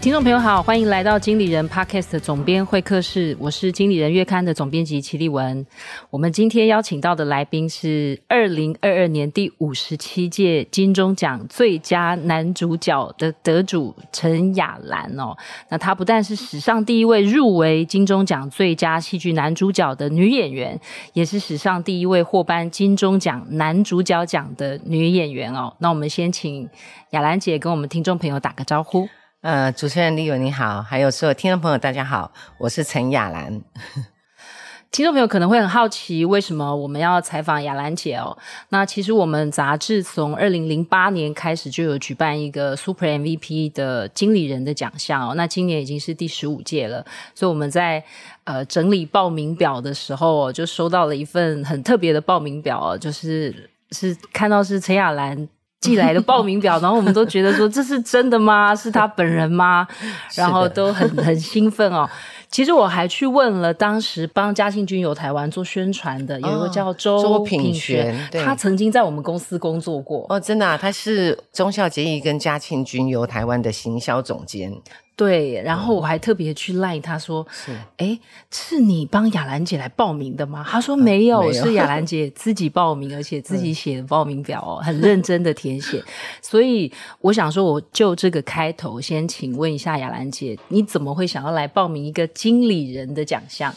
[0.00, 5.66] 听众朋友好，欢迎来到经理人 Podcast 总编会客室，我是经理人月刊的总编辑齐丽文。
[6.08, 15.36] 我们今天邀请到的来宾是二零二二年第五十七届金钟奖最佳男主角的得主陈雅兰哦。
[15.68, 20.80] 那她不但是史上第一位入围金钟奖最佳戏剧男主角的女演员，
[21.12, 25.74] 也是史上第一位获颁金钟奖男主角奖的女演员哦。
[25.80, 26.70] 那我们先请
[27.10, 29.08] 雅兰姐跟我们听众朋友打个招呼。
[29.40, 33.62] 呃，主持人丽文你好，还有所有听众朋友大家好，我是陈雅兰。
[34.90, 38.36] 听众朋友可能会很好奇，为什么我们要采访亚兰姐哦？
[38.70, 48.02] 那其实我们杂志从二零零八年开始就有举办一个 Super MVP 的经理人的奖项哦，那今年已经是第十五届了，所以我们在
[48.42, 55.48] 呃整理报名表的时候，就收到了一份很特别的报名表，就是是看到是陈亚兰。
[55.80, 58.74] 寄来的报名表，然后我们都觉得说，这是真的吗？
[58.76, 59.86] 是他本人吗？
[60.34, 62.08] 然后都很很兴奋哦。
[62.50, 74.72] 其实我还去问了当时帮嘉庆君游台湾做宣传的，有一个叫周周品璇，他曾经在我们公司工作过哦，真的啊，他是忠孝节义跟嘉庆君游台湾的行销总监。
[75.18, 77.44] 对，然后我还特别去赖他说
[77.98, 78.18] ：“哎、嗯，
[78.52, 86.00] 是你帮雅兰姐来报名的吗？”他说：“没有，嗯、没有是雅兰 姐自己报名，而且自己写的报名表哦，很认真的填写。
[86.40, 93.74] 所以我想说，我就这个开头，先请问一下雅兰姐，你怎么会想要来报名一个经理人的奖项？”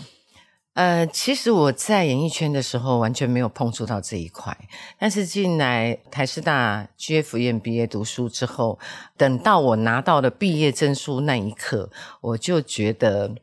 [0.73, 4.57] 呃，其实我在演艺圈的时候完全没有碰触到这一块，
[4.97, 8.79] 但是进来台师大 GF 院毕业读书之后，
[9.17, 11.89] 等到我拿到了毕业证书那一刻，
[12.21, 13.35] 我就觉得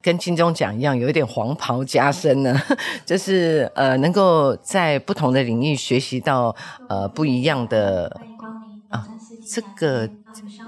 [0.00, 2.62] 跟金钟奖一样，有一点黄袍加身呢，
[3.04, 6.54] 就是呃，能够在不同的领域学习到
[6.88, 8.20] 呃不一样的，
[9.46, 10.10] 这个。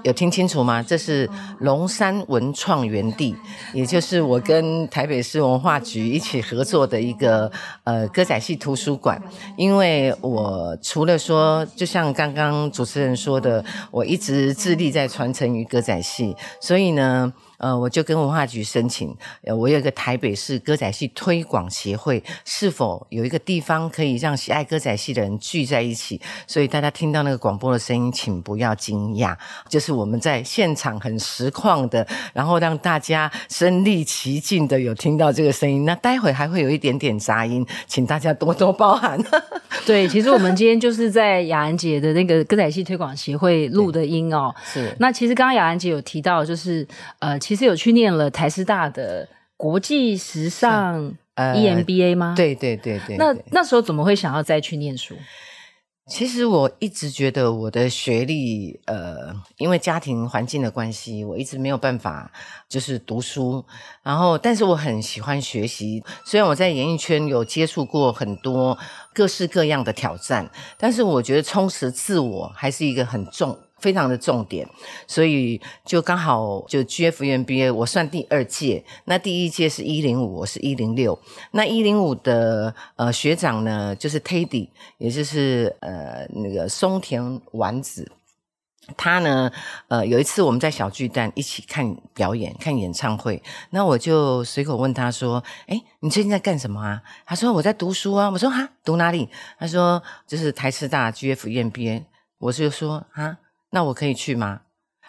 [0.03, 0.81] 有听清楚吗？
[0.81, 1.29] 这是
[1.59, 3.35] 龙山文创园地，
[3.71, 7.51] 也就是我跟台北市文化局一起合作的一个
[7.83, 9.21] 呃歌仔戏图书馆。
[9.55, 17.31] 因为我除了说，就像刚刚主持人说的，我一直致力在传承于歌仔戏，所以呢。
[17.59, 26.21] 呃，我就跟文化局申请，呃，我有一个台北市歌仔戏推广协会，是否有一个地方可以让喜爱歌仔戏的人聚在一起？
[26.47, 29.35] 所以大家听到那个广播的声音，请不要惊讶，
[29.67, 35.83] 就是我们在现场很实况的，然后让大家身临其境的有听到这个声音。
[35.83, 39.21] 那待会还会有一点点杂音，请大家多多包涵。
[39.85, 44.55] 对，其实我们今天就是在雅兰姐的那个歌仔戏推广协会录的音哦。
[44.63, 44.95] 是。
[44.97, 46.87] 那其实刚刚雅兰姐有提到，就是
[47.19, 47.37] 呃。
[47.49, 49.27] 其实有去念了台师大的
[49.57, 52.27] 国际时尚 EMBA 吗？
[52.27, 53.17] 呃、对对对对。
[53.17, 55.15] 那那时候怎么会想要再去念书？
[56.07, 62.31] 其实我一直觉得我的学历，呃，因为家庭环境的关系，我一直没有办法
[62.69, 63.65] 就是读书。
[64.03, 66.03] 然后，但是我很喜欢学习。
[66.23, 68.77] 虽然我在演艺圈有接触过很多
[69.11, 73.57] 各式各样的挑战，但是我觉得充实自我还是一个很重。
[73.79, 74.67] 非常的重点，
[75.07, 81.19] 所以就刚好就 G F N B A，我算第二届，那第一届是一零五，我是一零六。
[81.51, 88.11] 那一零五的呃学长呢，就是 Teddy，也就是呃那个松田丸子。
[88.97, 89.51] 他呢，
[89.87, 99.29] 呃有一次我们在小巨蛋一起看表演，看演唱会，那我就随口问他说：“诶，你最近在干什么啊？”他说：“我在读书啊。”我说：“哈，读哪里？”
[99.59, 102.05] 他说：“就是台师大 G F N B A。”
[102.39, 103.37] 我就说：“哈。”
[103.71, 104.61] 那我可以去吗？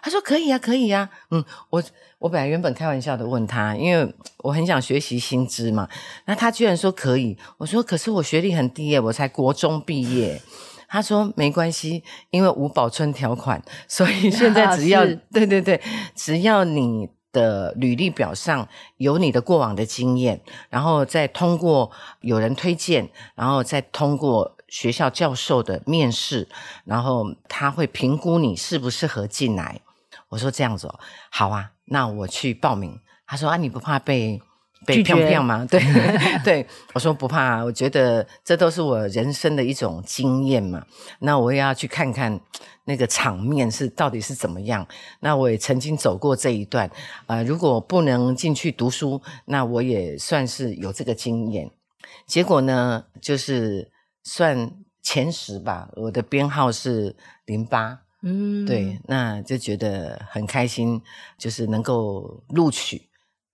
[0.03, 1.27] 他说可以呀、啊，可以呀、啊。
[1.29, 1.83] 嗯，我
[2.17, 5.87] 我本来原本开玩笑的问他，因为我很想学习新知嘛。
[6.25, 7.37] 那他居然说可以。
[7.59, 10.41] 我说可是我学历很低耶，我才国中毕业。
[10.87, 15.79] 他说没关系，因为无保存条款，所以现在只要、啊、对对对，
[16.15, 18.67] 只要你的履历表上
[18.97, 21.91] 有你的过往的经验，然后再通过
[22.21, 24.57] 有人推荐，然后再通过。
[24.71, 26.47] 学校教授的面试，
[26.85, 29.81] 然后他会评估你适不适合进来。
[30.29, 30.97] 我说这样子哦，
[31.29, 32.97] 好啊，那我去报名。
[33.27, 34.41] 他说啊，你不怕被
[34.85, 35.67] 被骗骗吗？
[35.69, 35.81] 对
[36.41, 40.85] 对，我说不怕啊，我觉得这都是我人生的一种经验嘛。
[41.19, 42.39] 那我也要去看看
[42.85, 44.87] 那个场面是到底是怎么样。
[45.19, 46.87] 那我也曾经走过这一段
[47.27, 51.69] 啊，呃，如果不能进去读书，那我也算是有这个经验。
[52.25, 53.90] 结果呢，就是。
[54.23, 54.71] 算
[55.01, 57.15] 前十吧，我的编号是
[57.45, 61.01] 零八，嗯，对，那就觉得很开心，
[61.37, 63.09] 就是能够录取。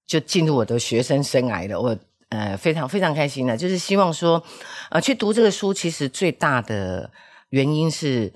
[0.05, 1.81] 就进入我的学生生涯了。
[1.81, 1.97] 我
[2.29, 4.41] 呃非常非常开心的，就是希望说，
[4.89, 7.11] 呃，去读这个书，其实最大的
[7.49, 8.33] 原因是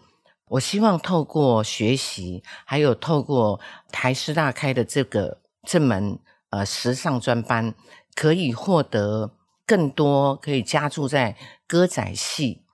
[0.50, 3.58] 我希望透过学习，还有透过
[3.90, 6.20] 台师大开的这个这门
[6.50, 7.74] 呃时尚专班，
[8.16, 9.32] 可以获得
[9.66, 11.38] 更多可以加注在
[11.72, 12.66] 歌仔戏，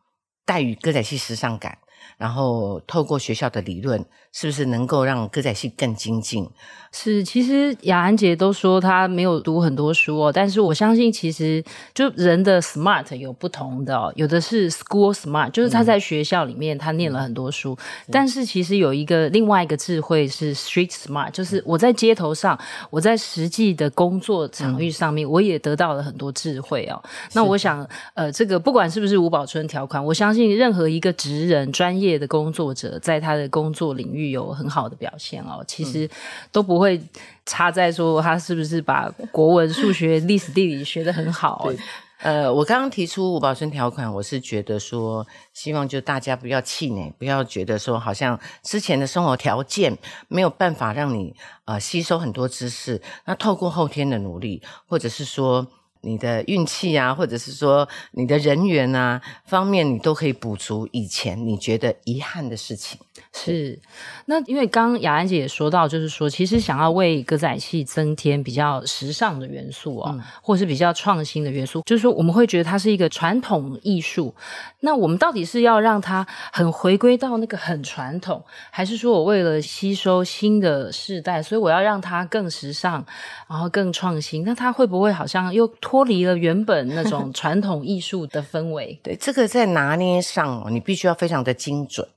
[0.44, 1.78] 带予歌仔戏时尚感。
[2.18, 4.04] 然后透过学校的理论，
[4.40, 6.48] 是不是能够让歌仔戏更精进？
[6.92, 11.64] 是，其实雅安姐都说她没有读很多书哦，但是我相信其实
[11.94, 22.58] 就人的 smart 有不同的哦，有的是 school smart，就是他在学校里面他念了很多书，嗯、但是其实有一个另外一个智慧是 street smart，就是我在街头上，
[22.90, 27.02] 我在实际的工作场域上面，我也得到了很多智慧哦。
[27.04, 31.88] 嗯、那我想，呃，这个不管是不是吴宝春条款，我相信任何一个职人专。
[31.98, 36.10] 业的工作者在他的工作领域有很好的表现哦，其实
[36.52, 37.02] 都不会
[37.46, 41.62] 差在说他是不是把国文、数学、历史、地理学得很好。
[41.66, 41.78] 对，
[42.20, 49.98] 呃，我刚刚提出五保生条款，我是觉得说，希望就大家不要气馁，不要觉得说好像之前的生活条件
[50.28, 51.36] 没有办法让你
[51.66, 55.68] 呃吸收很多知识，那透过后天的努力，或者是说。
[56.02, 63.00] 你的运气啊，或者是说你的人缘啊方面，你都可以补足以前你觉得遗憾的事情。
[63.46, 63.80] 是，
[64.26, 74.34] 那因为刚刚雅兰姐也说到，就是说其实想要为歌仔戏增添比较时尚的元素啊、哦，嗯、或是比较创新的元素，就是说我们会觉得它是一个传统艺术。
[74.80, 83.06] 那我们到底是要让它很回归到那个很传统，还是说我为了吸收新的世代，所以我要让它更时尚，
[83.48, 84.44] 然后更创新？
[84.44, 89.00] 那它会不会好像又脱离了原本那种 传统艺术的氛围？
[89.04, 92.08] 对，这个在拿捏上，你必须要非常的精准。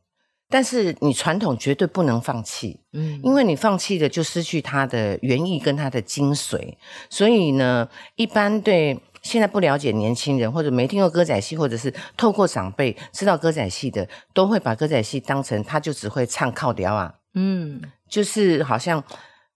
[0.50, 6.74] 但是你传统绝对不能放弃，嗯，因为你放弃了就失去它的原意跟它的精髓。
[7.08, 19.02] 所以呢，一般对现在不了解年轻人或者没听过歌仔戏，或者是透过长辈知道歌仔戏的，都会把歌仔戏当成他就只会唱靠调啊，嗯，就是好像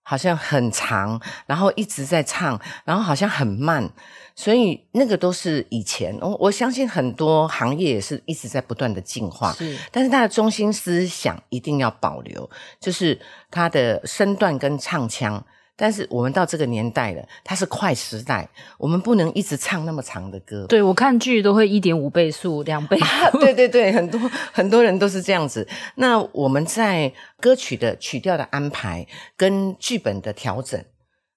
[0.07, 3.89] 好像很长，然后一直在唱，然后好像很慢。
[4.35, 9.77] 所以那个都是以前，我我相信很多行业也是一直在不断的进化，是。
[9.91, 12.49] 但是它的中心思想一定要保留，
[12.79, 13.19] 就是
[13.49, 15.43] 它的身段跟唱腔。
[15.77, 20.65] 但是我们到这个年代了，它是快时代，我们不能一直唱那么长的歌。
[20.67, 23.05] 对，我看剧都会一点五倍速、两倍速。
[23.05, 24.19] 啊，对对对，很多
[24.53, 25.67] 很多人都是这样子。
[25.95, 29.05] 那我们在歌曲的曲调的安排
[29.35, 30.83] 跟剧本的调整。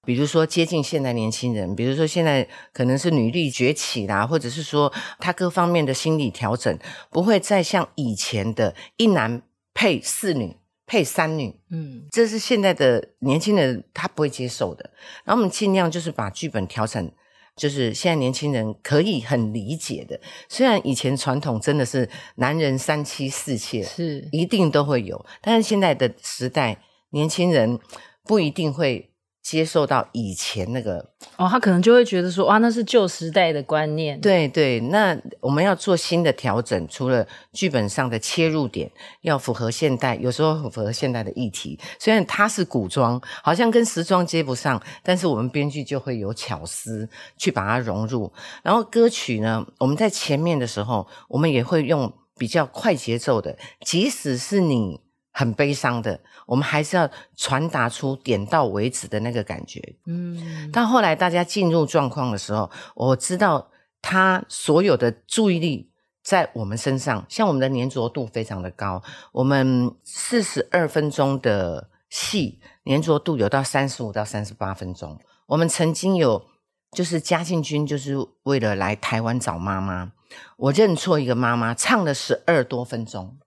[0.05, 6.75] 比如说接近现代年轻人，比如说现在可能是女力崛起啦，或者是说他各方面的心理调整
[7.11, 9.41] 不会再像以前的一男
[9.73, 10.55] 配四女
[10.89, 14.89] 配三女，嗯，这是现在的年轻人他不会接受的。
[15.23, 17.11] 然后我们尽量就是把剧本调成，
[17.55, 20.19] 就是现在年轻人可以很理解的。
[20.49, 26.81] 虽然以前传统真的是男人三妻四妾是一定都会有，但是现在的时代
[27.11, 27.79] 年轻人
[28.23, 29.05] 不一定会。
[29.41, 30.97] 接受到以前那个
[31.37, 34.19] 哦，他可能就会觉得说，哇，那是旧时代的观念。
[34.19, 38.91] 对对，那我们要做新的调整，除了剧本上的切入点
[39.21, 41.79] 要符合现代，有时候符合现代的议题。
[41.97, 48.31] 虽然它是古装，好像跟时装接不上，但是我们编剧就会有巧思去把它融入。
[48.61, 54.99] 然后歌曲呢，我们在前面的时候，我们也会用比较快节奏的，即使是你。
[55.39, 59.81] 很悲伤的，我们还是要传达出点到为止的那个感觉。
[60.05, 63.69] 嗯，到后来大家进入状况的时候，我知道
[64.01, 65.89] 他所有的注意力
[66.21, 75.17] 在我们身上，像我们的粘着度非常的高，我们四十二分钟的戏粘着度有到三十五到三十八分钟。
[75.47, 76.45] 我们曾经有
[76.91, 80.11] 就是嘉庆君就是为了来台湾找妈妈，
[80.57, 83.37] 我认错一个妈妈，唱了十二多分钟。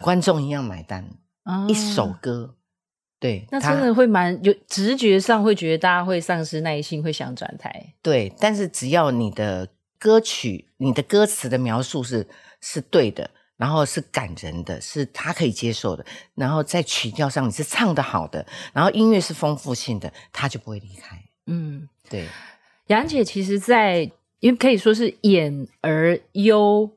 [0.00, 1.08] 观众一样买单，
[1.42, 2.54] 啊、一首歌，
[3.18, 7.94] 对，那真的会蛮有直觉上会觉得大家会丧失耐心，会想转台。
[8.02, 12.26] 对，但是只要你的歌曲、你的歌词的描述是
[12.60, 16.04] 是对的，然后是感人的，是他可以接受的，
[16.34, 21.22] 然后在曲调上你是唱得好的，然后音乐是丰富性的，他就不会离开。
[21.46, 22.26] 嗯，对。
[22.88, 26.90] 杨姐其实在，在因为可以说是演而优，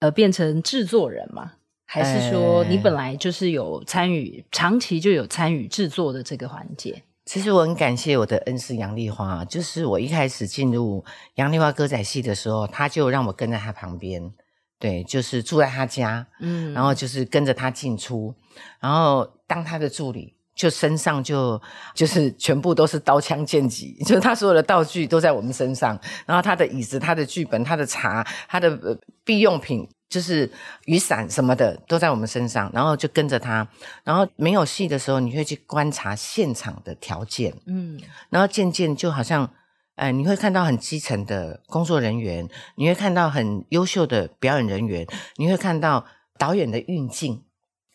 [0.00, 1.52] 而变成制作人嘛。
[1.92, 7.02] 还是说你本来就是有参与，欸、长期就有参与制作的这个环节？
[7.24, 11.04] 其实我很感谢我的恩师杨丽花，就是我一开始进入
[11.34, 14.32] 杨丽花歌仔戏的时候，他就让我跟在他旁边，
[14.78, 18.32] 对，就是住在他家，嗯，然后就是跟着他进出，
[18.78, 20.36] 然后当他的助理。
[20.52, 21.58] 就身上就
[21.94, 28.78] 就是全部都是刀枪剑戟， 就是他所有的道具都在我们身上，然后他的椅子、他的剧本、他的茶、他的
[29.24, 30.50] 必用品，就是
[30.84, 33.66] 雨伞什么的都在我们身上，然后就跟着他，
[34.04, 37.98] 然后没有戏的时候，你会去观察现场的条件，嗯，
[38.28, 39.48] 然后渐渐就好像，
[39.94, 46.04] 哎，你会看到很基层的工作人员，你会看到很优秀的表演人员，你会看到
[46.36, 47.44] 导演的运镜。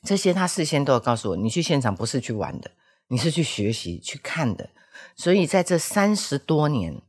[0.04, 2.72] 这些他事先都有告诉我，你去现场不是去玩的，
[3.10, 4.70] 你是去学习、去看的。
[5.18, 7.02] 所以在这三十多年，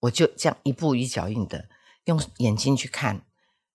[0.00, 1.66] 我就这样一步一脚印的
[2.04, 3.22] 用眼睛去看，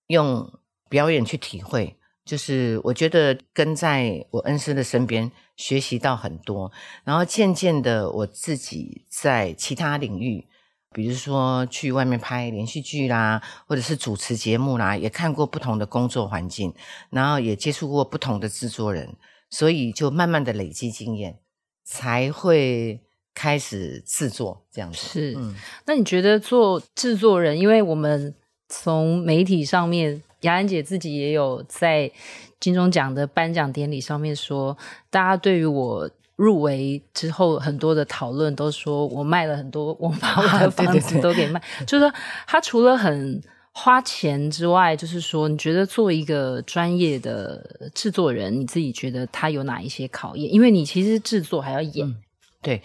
[0.06, 0.50] 用
[0.90, 1.96] 表演去体会。
[2.26, 6.70] 就是我觉得跟在我恩师的身边学习到很多，
[7.02, 10.46] 然后渐渐的我自己在其他领域。
[10.92, 16.74] 比如说去外面拍连续剧啦，或者是主持节目啦，也看过不同的工作环境，
[17.10, 19.16] 然后也接触过不同的制作人，
[19.50, 21.38] 所以就慢慢的累积经验，
[21.84, 23.00] 才会
[23.32, 24.98] 开始制作这样子。
[24.98, 25.54] 是，嗯，
[25.86, 28.34] 那你觉得做制作人，因为我们
[28.68, 32.10] 从媒体上面，雅兰姐自己也有在
[32.58, 34.76] 金钟奖的颁奖典礼上面说，
[35.10, 36.10] 大家对于我。
[36.40, 41.60] 入围之后，很多的讨论都说我卖了很多，我把我的房子都给卖。
[41.60, 42.14] 啊、对对对，就是说，
[42.46, 43.38] 他除了很
[43.74, 50.50] 花钱之外，就是说，你觉得做一个专业的制作人，你自己觉得他有哪一些考验？
[50.50, 52.08] 因为你其实制作还要演。
[52.08, 52.16] 嗯、
[52.62, 52.82] 对，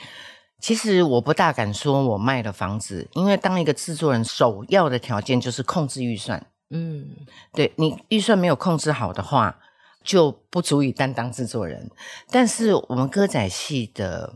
[0.60, 6.46] 其实我不大敢说我卖了房子，因为当一个制作人，首要的条件就是控制预算。
[6.70, 7.16] 嗯，
[7.54, 9.60] 对，你预算没有控制好的话。
[10.04, 11.90] 就不足以担当制作人，
[12.30, 14.36] 但是我们歌仔戏的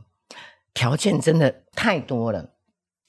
[0.74, 2.56] 条件真的太多了，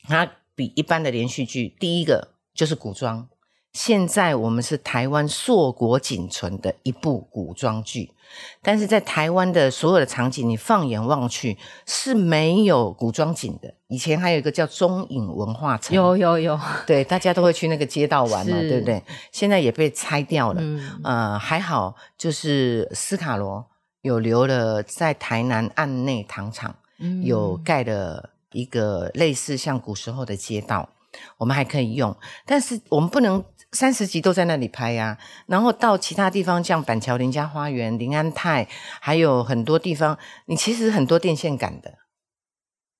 [0.03, 3.30] 它比一般的连续剧，第一个就是古装。
[3.73, 8.11] 现在我们是台湾硕果仅存的一部古装剧，
[8.63, 13.73] 但是在台湾的所有的场景，你放眼望去是没有古装景的。
[13.87, 19.01] 以前还有一个叫中影文化城，有有有，对，大家都会去那个街道玩嘛，对不对？
[19.31, 20.61] 现在也被拆掉了。
[20.61, 23.65] 嗯、呃，还好，就是斯卡罗
[24.03, 30.89] 有留了在台南岸内糖厂，嗯、有盖了一个类似像古时候的街道，
[31.39, 33.45] 我们还可以用，但是我们不能。
[33.73, 38.67] 三十集都在那里拍呀、啊，然后到其他地方，像板桥林家花园、林安泰，
[39.01, 41.95] 还有很多地方，你其实很多电线杆的，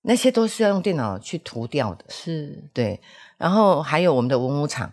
[0.03, 2.05] 那些都是要用电脑去涂掉的。
[2.09, 3.01] 是，对。
[3.37, 4.93] 然后还有我们的文武场，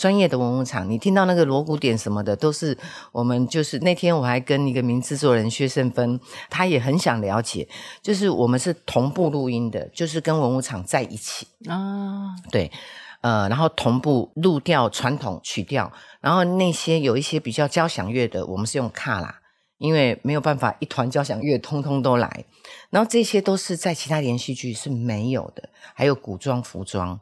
[0.00, 2.78] 专业的文武场，你听到那个锣鼓点什么的，都是
[3.12, 3.46] 我们。
[3.46, 7.68] 就是那天我还跟一个名制作人薛胜芬，他也很想了解，
[8.00, 12.72] 就是我们是同步录音的，就是跟文武场在一起啊，对。
[13.22, 19.40] 呃，然后同步录掉传统曲调，然后那些有一些比较交响乐的，我们是用卡拉，
[19.78, 22.44] 因为没有办法一团交响乐通通都来，
[22.90, 27.18] 然后这些都是在其他连续剧是没有的，还有古装服装。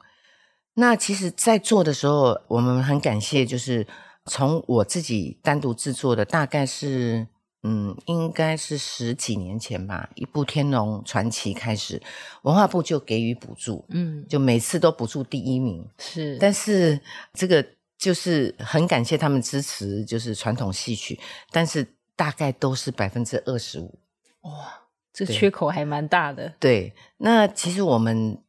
[0.74, 3.86] 那其实，在做的时候，我们很感谢，就是
[4.24, 7.28] 从我自己单独制作的，大概是。
[7.62, 12.00] 嗯，应该是十几年前吧，一部《天龙传奇》开始，
[12.40, 16.38] 文化部就给予补助，嗯，就每次都补助第一名，是。
[16.38, 16.98] 但是
[17.34, 17.62] 这个
[17.98, 21.86] 就是很感谢他们支持，就是传统戏曲，但是
[22.16, 23.98] 大概都是百分之二十五，
[24.40, 26.54] 哇，这缺口还蛮大的。
[26.58, 28.42] 对，那其实我们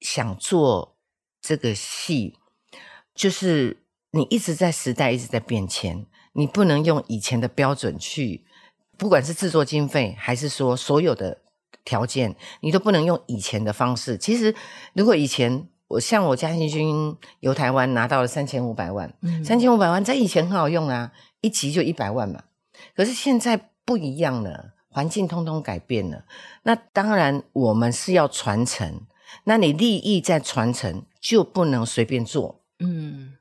[0.00, 0.96] 想做
[1.40, 2.36] 这个戏，
[3.14, 8.44] 就是你一直在时代一直在变迁，你不能用以前的标准去。
[8.98, 11.38] 不管是制作经费，还是说所有的
[11.84, 14.16] 条件，你都不能用以前的方式。
[14.16, 14.54] 其实，
[14.94, 19.12] 如果以前我像我嘉兴君游台湾拿到了三千五百万，
[19.44, 22.42] 三千五百万在以前很好用啊，一集就一百万嘛。
[22.94, 26.24] 可是现在不一样了，环境通通改变了。
[26.62, 29.02] 那当然，我们是要传承，
[29.44, 32.62] 那你利益在传承，就不能随便做。
[32.80, 33.34] 嗯。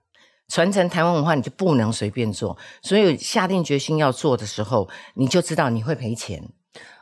[0.47, 2.57] 传承台湾文化，你就不能随便做。
[2.81, 6.43] 所以下定决心要做的时候，你就知道你会赔钱。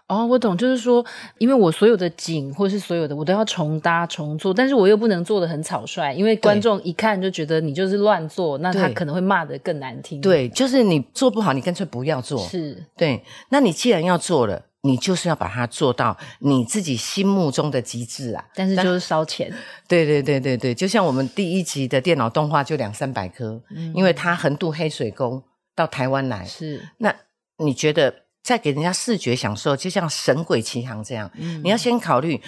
[0.07, 1.03] 哦，我懂，就是说，
[1.37, 10.19] 因为我所有的景或是所有的，我都要重搭重做，但是我又不能做的很草率，因为观众一看就觉得你就是乱做，那他可能会骂得更难听。
[10.19, 12.37] 对，就是你做不好，你干脆不要做。
[12.39, 13.23] 是，对。
[13.49, 14.65] 那你既然要做了。
[14.85, 18.45] 你就是要把它做到你自己心目中的极致啊！
[18.53, 19.49] 但是就是烧钱。
[19.87, 25.41] 对对对对对，就像我们第一集的电脑动画就两三百颗，嗯、因为它横渡黑水沟
[25.73, 26.43] 到台湾来。
[26.43, 26.85] 是。
[26.97, 27.15] 那
[27.59, 28.13] 你觉得
[28.43, 32.41] 在给人家视觉享受，就像《神鬼奇航》这样，嗯、你要先考虑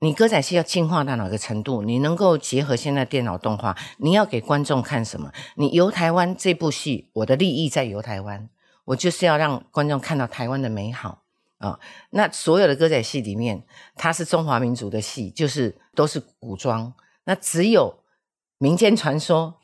[0.00, 1.80] 你歌仔戏要进化到哪个程度？
[1.80, 5.32] 你能够结合现在电脑动画，你要给观众看什么？
[5.56, 8.50] 你游台湾这部戏，我的利益在游台湾，
[8.84, 11.22] 我就是要让观众看到台湾的美好。
[11.58, 11.80] 啊、哦。
[12.10, 13.62] 那所有的歌仔戏里面，
[13.94, 16.92] 它是中华民族的戏，就是都是古装。
[17.24, 17.98] 那只有
[18.58, 19.56] 民间传说，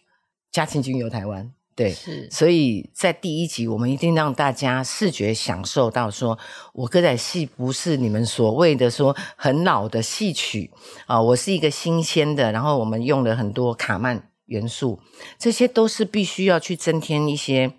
[0.53, 1.53] 嘉庆君游台湾。
[1.77, 2.31] 对，是。
[2.31, 6.39] 所以在第一集，我们一定让大家视觉享受到说，说
[6.73, 10.71] 我歌仔戏不是你们所谓的说很老的戏曲
[11.07, 12.53] 啊、呃，我是一个新鲜的。
[12.53, 15.01] 然后我们用了很多卡曼元素，
[15.37, 17.73] 这些都是必须要去增添一些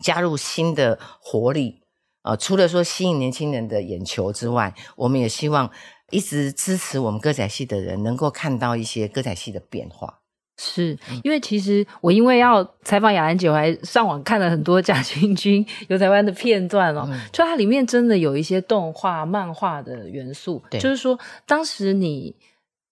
[0.00, 1.81] 加入新的活力啊、
[2.22, 2.36] 呃。
[2.36, 5.70] 除了说吸引年轻人的眼球之外，我们也希望
[6.10, 10.18] 一直支持我们歌仔戏的人能够看到一些歌仔戏的变化。
[10.58, 20.62] 是因为其实我因为要采访雅兰姐，我还上网看了很多贾庆君游台湾的片段哦，嗯、就它里面真的有一些动画、漫画的元素。
[20.70, 22.36] 对，就是说当时你，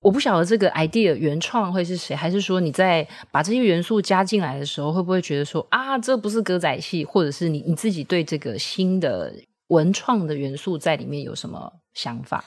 [0.00, 9.32] 我不晓得这个 idea 原创会是谁，还是说你在把这些元素加进来的时候，会不会觉得说啊，这不是歌仔戏，或者是你你自己对这个新的
[9.68, 12.44] 文创的元素在里面有什么想法？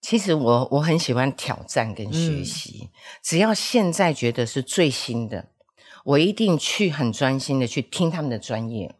[0.00, 2.88] 其实我我很喜欢挑战跟学习，嗯、
[3.22, 5.48] 只要现在觉得是最新的，
[6.04, 8.94] 我一定去很专心的去听他们的专业，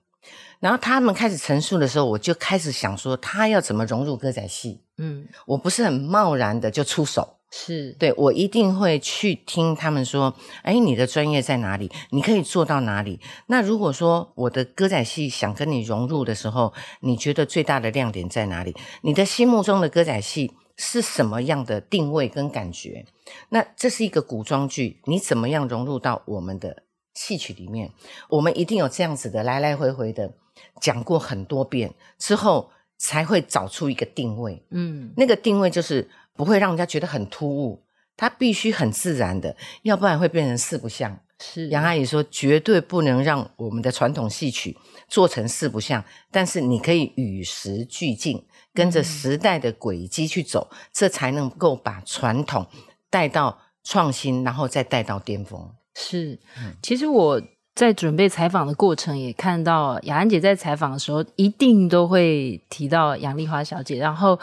[0.58, 4.82] 然后他们开始陈述的时候，我就开始想说他要怎么融入歌仔戏。
[4.98, 11.90] 嗯，我不是很贸然的就出手，是对，我一定会去听他们说，哎，你的专业在哪里？
[12.10, 13.18] 你可以做到哪里？
[13.46, 18.76] 那如果说我的歌仔戏想跟你融入的时候，你觉得最大的亮点在哪里？
[19.02, 23.04] 你的心目中的歌仔戏是什么样的定位跟感觉？
[23.48, 27.90] 那这是一个古装剧，你怎么样融入到我们的戏曲里面？
[28.28, 30.32] 我们一定有这样子的来来回回的
[30.80, 34.62] 讲过很多遍之后，才会找出一个定位。
[34.70, 37.82] 嗯，那个定位就是不会让人家觉得很突兀，
[38.16, 41.20] 它必须很自然的，要不然会变成四不像。
[41.42, 44.76] 是杨阿姨说，绝对不能让我们的传统戏曲
[45.08, 48.46] 做成四不像，但是你可以与时俱进。
[48.72, 52.64] 跟着时代的轨迹去走，嗯、这才能够把传统
[53.10, 55.68] 带到创新，然后再带到巅峰。
[55.96, 56.38] 是，
[56.80, 57.42] 其实我
[57.80, 63.96] 在准备采访的过程，也看到雅安姐在采访的时候，一定都会提到杨丽花小姐。
[63.96, 64.38] 然后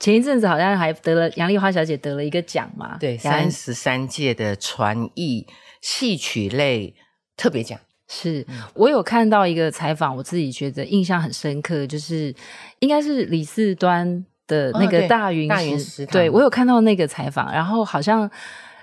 [0.00, 2.96] 前一阵子好像还得了杨丽花小姐得了一个奖嘛？
[2.98, 5.46] 对，三十三届的传艺
[5.80, 6.92] 戏曲类
[7.36, 7.78] 特别奖。
[8.08, 12.34] 是我有看到一个采访，我自己觉得印象很深刻，就是
[12.80, 18.28] 应该是李四端的那个大云、哦、大云石，对，我有看到那个采访，然后好像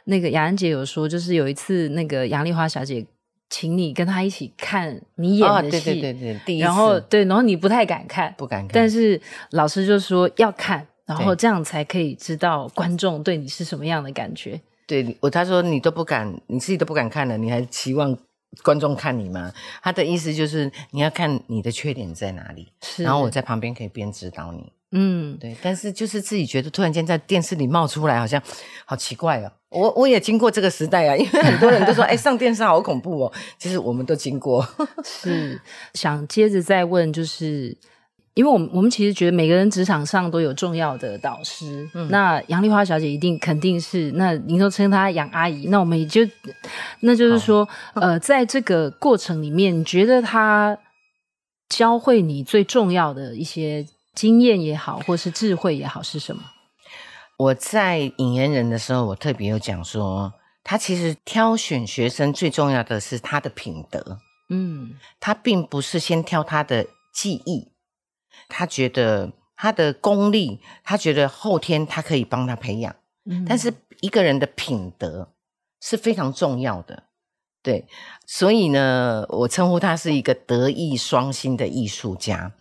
[0.06, 3.06] 那个雅安姐有说，就是有一次那个杨丽花小姐
[3.54, 14.60] 请你跟他一起看你演的戏，哦、对对对对，然后对，然后你不太敢看，不敢看，但是老师就说要看，然后这样才可以知道观众对你是什么样的感觉。
[14.88, 18.18] 对我，他说你都不敢，你自己都不敢看了，你还期望？
[18.64, 19.52] 观众看你吗？
[19.82, 24.72] 他的意思就是你要看你的缺点在哪里，是然后我在旁边可以边指导你。
[24.94, 25.56] 嗯，对。
[25.62, 28.42] 但是就是自己觉得突然间在电视里冒出来，好像
[28.86, 29.52] 好奇怪哦。
[29.70, 33.34] 我我也经过这个时代啊，因为很多人都说，哎，上电视好恐怖哦。
[33.58, 34.66] 其实我们都经过。
[35.04, 35.60] 是
[35.94, 37.78] 想接着再问，就是。
[38.36, 46.22] 因为我们我们其实觉得每个人职场上都有重要的导师，嗯、那杨丽花小姐一定肯定是，那您都称她杨阿姨，那我们也就，
[47.02, 50.76] 那就是说， 呃，在这个过程里面，你觉得她
[51.70, 56.44] 教会你最重要的一些经验也好，或是智慧也好，是什么？
[57.38, 67.72] 我在引言人的时候，我特别有讲说，他其实挑选学生最重要的是他的品德，嗯，他并不是先挑他的技艺。
[68.48, 72.96] 他觉得他的功力，他觉得后天他可以帮他培养，
[73.26, 75.34] 嗯，但是一个人的品德
[75.82, 77.04] 是非常重要的，
[77.64, 77.88] 对，
[78.28, 82.52] 所以呢，我称呼他是一个德艺双馨的艺术家。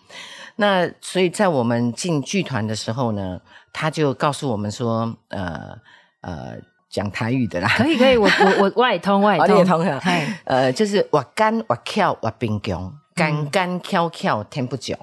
[0.56, 3.40] 那所以在我们进剧团的时候呢，
[3.72, 5.76] 他就告诉我们说，呃
[6.20, 6.56] 呃，
[6.88, 9.84] 讲台语的啦，可以可以，我我我外通外通，通
[10.44, 12.92] 呃，就是我干我跳我冰强。
[13.14, 14.96] 干干翘翘天不久，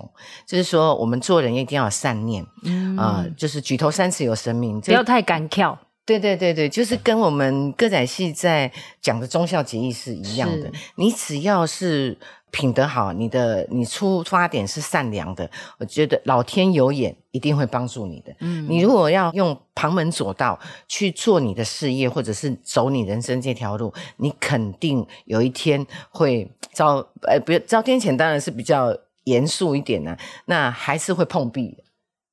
[0.43, 5.77] 就是说我们做人一定要有善念，啊、嗯呃，就是举头三尺有神明，不要太干翘。
[6.09, 10.71] 对对对对，就是跟我们歌仔戏在讲的忠孝节义是一样的。
[10.95, 12.17] 你只要是
[12.49, 18.35] 品德好，你的你出发点是善良的，我觉得老天有眼，一定会帮助你的。
[18.39, 30.19] 嗯，你如果要用旁门左道去做你的事业，或者是走你人生这条路，你肯定有一天会遭呃，不遭天谴，当然是比较严肃一点呢、啊。
[30.45, 31.77] 那还是会碰壁。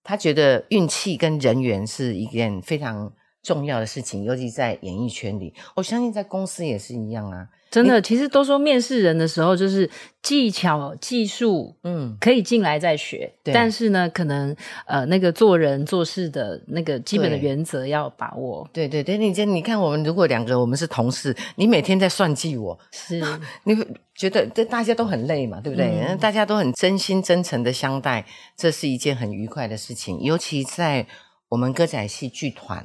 [0.03, 3.13] 他觉得运气跟人缘是一件非常。
[3.47, 7.47] 重要的事情，尤其在演艺圈里，我相信在公司也是一样啊。
[7.69, 9.91] 真的，其实都说面试人的时候，就是
[10.23, 13.31] 技巧、技术，嗯，可以进来再学。
[13.43, 13.53] 对。
[13.53, 14.55] 但是呢，可能
[14.87, 18.67] 呃，那个做人做事的那个基本的原则要把握。
[18.73, 23.21] 对对对，你这你看，我们如果两个我们是同事，你每天在算计我，是，
[23.65, 25.87] 你会觉得这大家都很累嘛，对不对？
[26.09, 26.17] 嗯。
[26.19, 28.25] 大家都很真心真诚的相待，
[28.57, 31.07] 这是一件很愉快的事情，尤其在。
[31.49, 32.85] 我们歌仔戏剧团，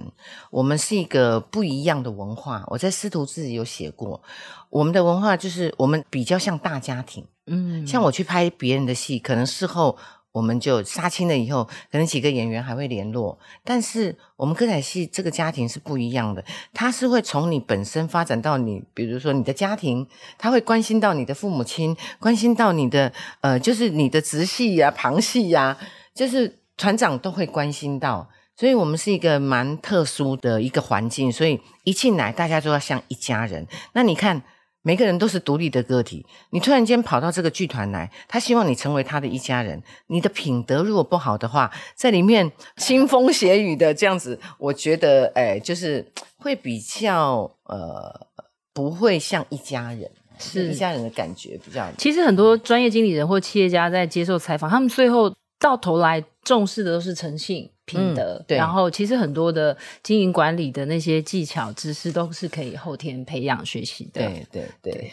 [0.51, 2.63] 我们是一个不一样的文化。
[2.67, 4.21] 我在师徒制有写过，
[4.69, 7.25] 我们的文化就是我们比较像大家庭。
[7.47, 9.97] 嗯，像我去拍别人的戏，可能事后
[10.31, 13.37] 我们就杀青了以后，可能几个演员还会联络。
[13.63, 25.77] 但是我们歌仔戏这个家庭是不一样的，它是会从你本身发展到你，比如说你的家庭，他会关心到你的父母亲，关心到你的呃，就是你的直系呀、啊、旁系呀、啊，
[26.13, 28.29] 就是团长都会关心到。
[28.61, 33.65] 所以我们是一个蛮特殊的一个环境，所以一进来大家都要像一家人。
[33.93, 34.39] 那你看，
[34.83, 39.81] 每个人都是独立的个体，你突然间跑到这个剧团来，他希望你成为他的一家人。
[40.09, 48.27] 你的品德如果不好的话，在里面腥风血雨的这样子，我觉得，哎，就是会比较呃，
[48.75, 51.87] 不会像一家人，是一家人的感觉比较。
[51.97, 57.69] 其实很多专业经理人或企业家在接受采访，他们最后到头来重视的都是诚信。
[57.83, 64.21] 品德、嗯，对，然后其实很多的经营管理的那些技巧、知识都是可以后天培养学习的。
[64.21, 65.11] 对对对，对。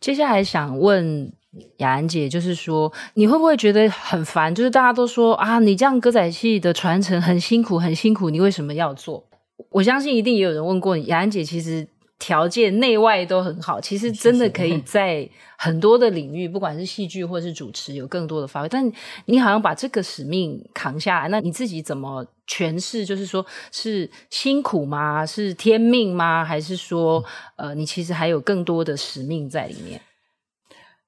[0.00, 1.32] 接下来想问
[1.76, 4.52] 雅安姐，就是说你会不会觉得很烦？
[4.52, 9.24] 就是大家都说啊，你这样歌仔戏的传承很辛苦，很辛苦，你为什么要做？
[9.68, 11.86] 我相信一定也有人问过你，雅兰姐其实。
[12.20, 18.68] 条件内外都很好，其实真的可以在很多的领域，不管是戏剧或是主持，有更多的发挥。
[18.68, 18.92] 但
[19.24, 23.06] 你好像把这个使命扛下来，那你自己怎么诠释？
[23.06, 25.24] 就是说是辛苦吗？
[25.24, 26.44] 是天命吗？
[26.44, 27.24] 还是说，
[27.56, 30.00] 呃，你其实还有更多的使命在里面？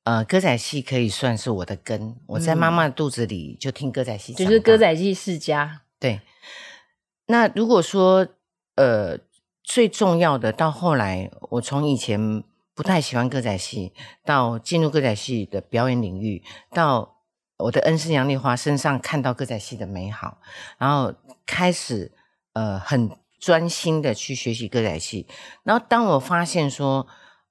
[0.05, 2.17] 呃，歌仔戏可以算是我的根。
[2.27, 5.83] 我在妈妈的肚子里就听歌仔戏，就是歌仔戏世家。
[6.01, 6.23] 对。
[7.27, 8.27] 那如果说，
[8.77, 9.19] 呃。
[9.63, 12.43] 最重要的，到后来，我从以前
[12.75, 13.93] 不太喜欢歌仔戏，
[14.25, 17.17] 到进入歌仔戏的表演领域，到
[17.59, 20.39] 我的恩师杨丽花身上看到歌仔戏的美好，
[20.79, 21.15] 然后
[21.47, 22.11] 开始
[22.55, 25.27] 呃很专心的去学习歌仔戏。
[25.63, 27.07] 然后当我发现说，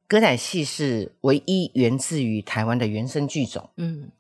[0.08, 4.12] 歌仔戏是唯一源自于台湾的原生剧种，嗯，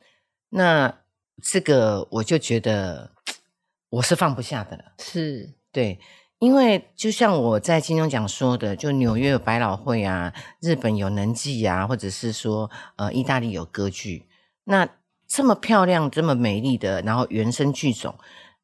[0.49, 0.99] 那
[1.43, 3.11] 这个我就觉得
[3.89, 5.99] 我是放不下的了，是对。
[6.41, 14.25] 因为就像我在金钟奖说的，就纽约有百老汇啊，日本有能剧啊，或者是说呃意大利有歌剧，
[14.63, 14.89] 那
[15.27, 18.15] 这么漂亮、这么美丽的，然后原生剧种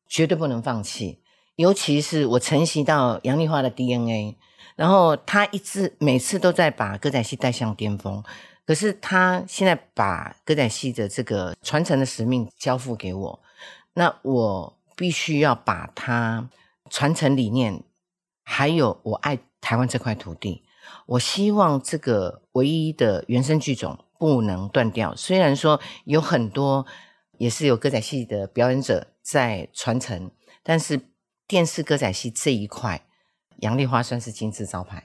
[0.07, 1.19] 绝对不能放弃。
[1.55, 4.35] 尤其是我承袭到杨丽花的 DNA，
[4.75, 8.23] 然后他一直每次都在把歌仔戏带向巅峰，
[8.65, 13.39] 可是他现在把歌仔戏的这个传承的使命交付给我，
[13.93, 16.49] 那我必须要把它。
[16.89, 17.83] 传承理念，
[18.43, 20.63] 还有我爱台湾这块土地，
[21.05, 25.15] 我希望这个唯一的原生剧种不能断掉。
[25.15, 26.85] 虽然说有很多
[27.37, 30.31] 也是有歌仔戏的表演者在传承，
[30.63, 31.01] 但是
[31.47, 33.05] 电视歌仔戏这一块，
[33.57, 35.03] 杨丽花算是金字招牌。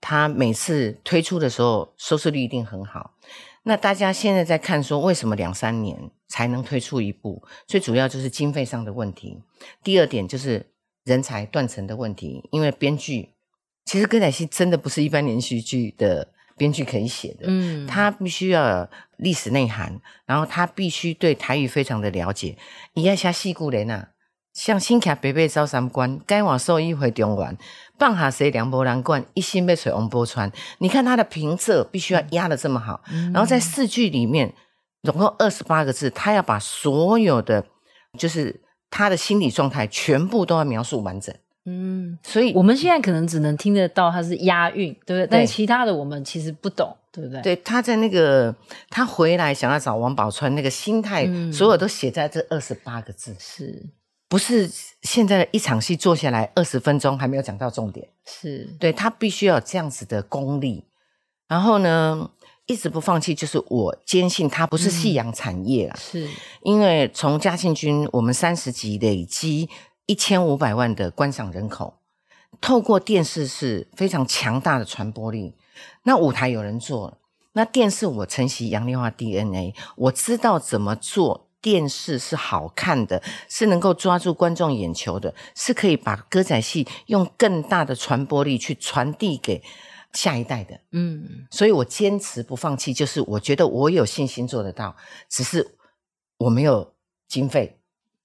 [0.00, 3.14] 他每次推出的时候，收视率一定很好。
[3.62, 7.42] 那大家现在在看说，为什么两三年才能推出一部？
[7.66, 9.42] 最主要就是经费上的问题。
[9.84, 10.72] 第二点就是。
[11.06, 13.30] 人才断层的问题，因为编剧
[13.84, 18.88] 其实歌仔戏真的不是一般连续剧的编剧可以写的，嗯，他必须要有
[19.18, 22.58] 历史内涵，然后他必须对台语非常的了解。
[22.94, 24.08] 伊要写戏故人啊，
[24.52, 27.56] 像新卡北北招三关，该往受一回中原，
[27.96, 30.50] 放下谁凉波兰冠，一心被水王波穿。
[30.78, 34.52] 你看他的平仄必须要压得这么好，嗯，然后在四句里面
[35.04, 37.64] 总共二十八个字，他要把所有的
[38.18, 38.65] 就是。
[38.90, 45.28] 他的心理状态全部都要描述完整，嗯，所以我们现在可能只能听得到他是押韵，对不对？
[45.30, 47.42] 但其他的我们其实不懂，对不对？
[47.42, 48.54] 对，他在那个
[48.88, 53.84] 他回来想要找王宝钏那个心态，嗯，所有都写在这二十八个字，是
[54.28, 54.70] 不是？
[55.02, 60.84] 现在一场戏做下来二十分钟还没有讲到重点，是对他必须要有这样子的功力，
[61.48, 62.30] 然后呢？
[62.66, 66.00] 一直不放弃，就是我坚信它不是夕阳产业啊、嗯。
[66.00, 66.28] 是，
[66.62, 69.68] 因为从嘉庆君我们三十集累积
[70.06, 71.94] 一千五百万的观赏人口，
[72.60, 75.54] 透过电视是非常强大的传播力。
[76.02, 77.18] 那舞台有人做，
[77.52, 89.62] 那电视我承袭杨丽华 DNA，我知道怎么做电视是好看的，是能够抓住观众眼球的，是可以把歌仔戏用更大的传播力去传递给
[90.16, 90.80] 下一代的。
[90.90, 94.96] 嗯，所以我坚持不放弃，就是我觉得我有信心做得到，
[95.28, 95.76] 只是
[96.38, 96.92] 我没有
[97.28, 97.78] 经费，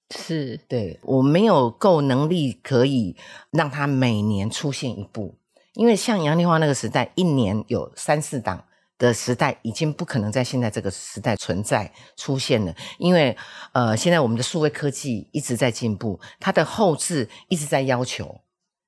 [0.09, 0.59] 是。
[0.67, 3.15] 对，我没有够能力可以
[3.51, 5.35] 让它每年出现一部，
[5.75, 8.65] 因为像杨丽花那个时代，一年有三四档。
[9.01, 13.35] 的时代已经不可能在现在这个时代存在出现了，因为
[13.71, 18.41] 呃，现在我们的数位科技一直在进步，它的后置一直在要求，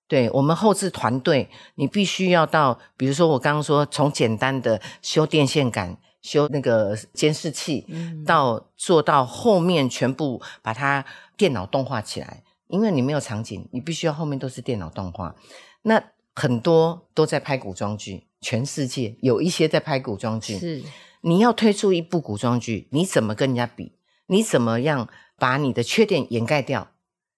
[0.07, 15.35] 对我们后置团队，你必须要到，比如说我刚刚说，从简单的修电线杆、修那个监视器，嗯、到做到后面全部把它电脑动画起来，因为你没有场景，你必须要后面都是电脑动画，
[15.83, 16.03] 那
[16.35, 18.27] 很多都在拍古装剧。
[18.41, 20.83] 全世界有一些在拍古装剧，是
[21.21, 23.93] 你要推出一部古装剧，你怎么跟人家比？
[24.27, 26.89] 你怎么样把你的缺点掩盖掉，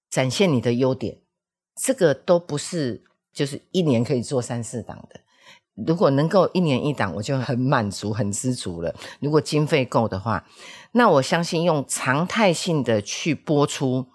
[0.09, 1.19] 展现你的优点？
[1.75, 5.19] 这个都不是就是一年可以做三四档的。
[5.85, 8.95] 如果能够一年一档，我就很满足、很知足了。
[9.19, 10.47] 如果经费够的话，
[10.93, 14.07] 那我相信用常态性的去播出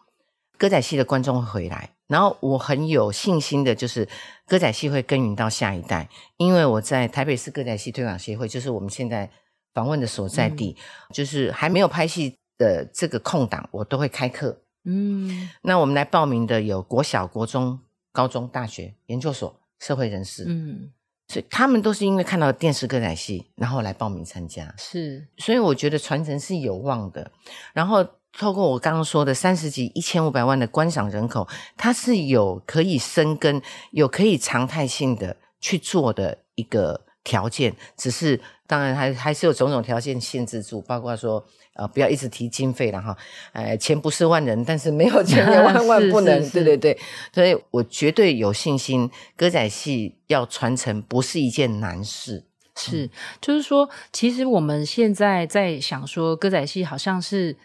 [0.57, 1.91] 歌仔戏的观众会回来。
[2.07, 4.09] 然后我很有信心的，就是
[4.47, 9.31] 歌仔戏会耕耘到下一代，因为我在台北市歌仔戏推广协会，就是我们现在
[9.75, 14.59] 访问的所在地，嗯、就是还没有拍戏的这个空档，我都会开课。
[14.85, 17.81] 嗯，那我们来报名的有国小、国中、
[18.13, 20.91] 高中、大学、研究所、社会人士，嗯，
[21.29, 24.75] 所以他们都是因为看到电视歌仔戏，然后来报名参加。
[24.79, 27.31] 是，所以我觉得传承是有望的。
[27.73, 28.07] 然后。
[28.33, 37.75] 透过我刚刚说的三十几一千五百万的观赏人口，它是有可以生根、有可以常态性的去做的一个条件。
[37.97, 43.17] 只是当然还还是有种种条件限制住，包括说呃不要一直提经费了哈，
[43.53, 46.99] 呃钱不是万能，但是没有 钱也万 万不能，对对对。
[47.33, 52.45] 所以我绝对有信心，歌仔戏要传承不是一件难事。
[52.77, 57.57] 是，就是说，其实我们现在在想说，歌仔戏好像是。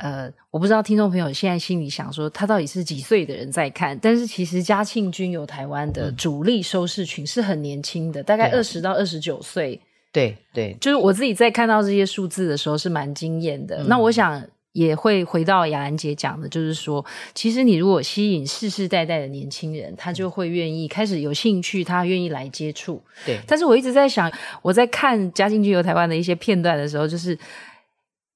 [0.00, 3.98] 呃，我不知道听众朋友现在心里想说，他到底是几岁的人在看？
[4.00, 9.78] 但是其实嘉庆君游台湾的主力收视群是很年轻的，嗯、大概二十到二十九岁。
[10.10, 13.82] 对对，就是我自己在看到这些数字的时候是蛮惊艳的。
[13.82, 23.02] 嗯、那我想也会回到雅兰姐讲的，就是说，其实你如果吸引世世代代的年轻人，他就会愿意开始有兴趣，他愿意来接触。
[23.26, 23.38] 对。
[23.46, 24.32] 但是我一直在想，
[24.62, 27.38] 我在看嘉庆君游台湾的一些片段的时候，就是。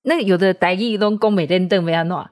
[0.04, 2.30] 那有的台语都讲每天瞪不要闹，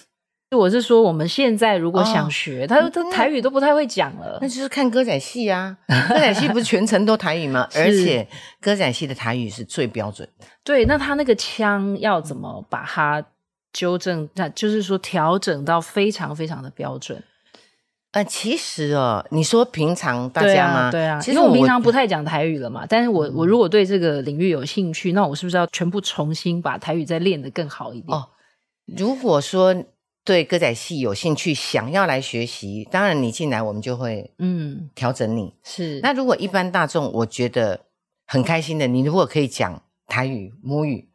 [0.56, 5.76] 我是说我们现在如果想学，哦、他他台语都不太会讲了，那就是看歌仔戏啊，
[6.08, 7.68] 歌仔戏不是全程都台语吗？
[7.76, 8.26] 而且
[8.60, 10.46] 歌仔戏的台语是最标准的。
[10.64, 13.24] 对，那他那个腔要怎么把它
[13.72, 14.28] 纠正？
[14.34, 17.22] 那就是说调整到非常非常的标准。
[18.12, 20.90] 呃，其实哦，你说平常大家吗？
[20.90, 22.84] 对啊，对啊，其实我平常不太讲台语了嘛。
[22.88, 28.18] 但是我我如果对这个领域有兴趣，那我是不是要全部重新把台语再练得更好一点？
[28.18, 28.28] 哦，
[28.98, 29.84] 如果说
[30.24, 35.54] 对歌仔戏有兴趣，想要来学习，当然你进来我们就会嗯调整你。
[35.62, 37.80] 是，那如果一般大众，我觉得
[38.26, 41.08] 很开心的，你如果可以讲台语母语，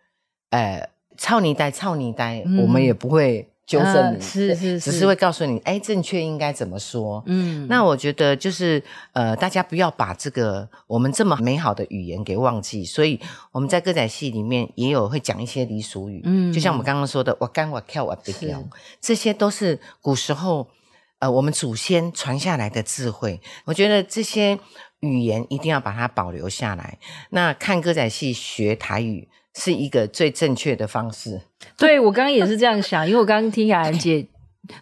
[0.52, 3.50] 呃，操你呆，操你呆，嗯、我们也不会。
[3.66, 7.24] 纠正是是是，只是会告诉你，哎，正确应该怎么说？
[7.26, 12.86] 嗯，那我觉得就是，呃，大家不要把这个我们这么美好的语言给忘记。
[12.86, 13.20] 所以
[13.52, 18.64] 我们在歌仔戏里面也有会讲一些俚俗语，嗯，就像我们刚刚说的，我干我跳我不跳，
[19.02, 20.68] 这些都是古时候
[21.18, 23.42] 呃我们祖先传下来的智慧。
[23.66, 24.60] 我觉得这些
[25.00, 27.00] 语言一定要把它保留下来。
[27.32, 29.28] 那看歌仔戏学台语。
[29.56, 31.42] 是一个最正确的方式。
[31.78, 34.26] 对，我刚刚也是这样想，因为我刚刚听雅兰姐，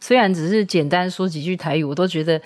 [0.01, 2.41] 虽然只是简单说几句台语，我都觉得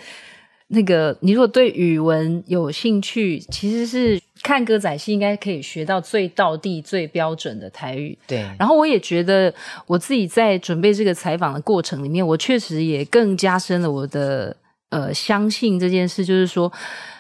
[0.68, 8.18] 那个你如果对语文有兴趣，其实是看歌仔戏应该可以学到最道地、最标准的台语。
[8.28, 8.40] 对。
[8.60, 9.54] 然后我也觉得
[9.86, 14.56] 我自己在准备这个采访的过程里面，我确实也更加深了我的
[14.90, 16.72] 呃相信这件事，就是说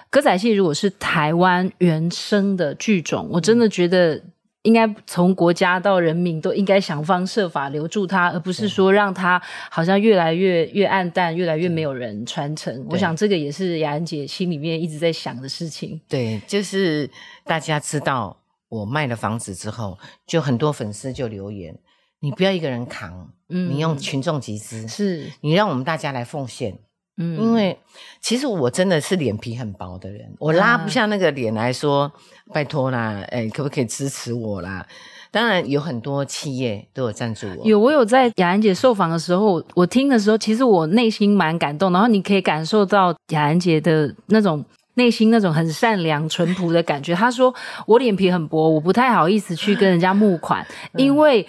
[0.10, 4.22] 歌仔戏如果是台湾原生的剧种，我真的觉得。
[4.63, 9.41] 应该从国家到人民都应该想方设法留住他，而不是说让他
[9.72, 12.86] 好像越来越越暗淡，越来越没有人传承。
[12.89, 16.02] 我想这个也是雅安姐心里面一直在想的事情。
[16.10, 17.10] 对，就是
[17.46, 18.36] 大家知道
[18.67, 21.78] 我卖了房子之后，就很多粉丝就留言：
[22.20, 26.78] 你不要一个人扛，嗯，你用群众集资，是你让我们大家来奉献。
[27.17, 27.77] 嗯，因为
[28.21, 34.86] 其实我真的是脸皮很薄的人，我拉不下那个脸来说，啊、拜托啦，哎，可不可以支持我啦？
[35.30, 37.65] 当然有很多企业都有赞助我。
[37.67, 41.91] 有，我有在雅兰姐受访的时候，我听的时候，其实我内心蛮感动。
[41.91, 47.13] 然后你可以感受到雅兰姐的那种内心那种很善良、淳朴的感觉。
[47.13, 47.53] 她说
[47.86, 51.45] ：“我脸皮很薄，我不太好意思去跟人家募款，嗯、因为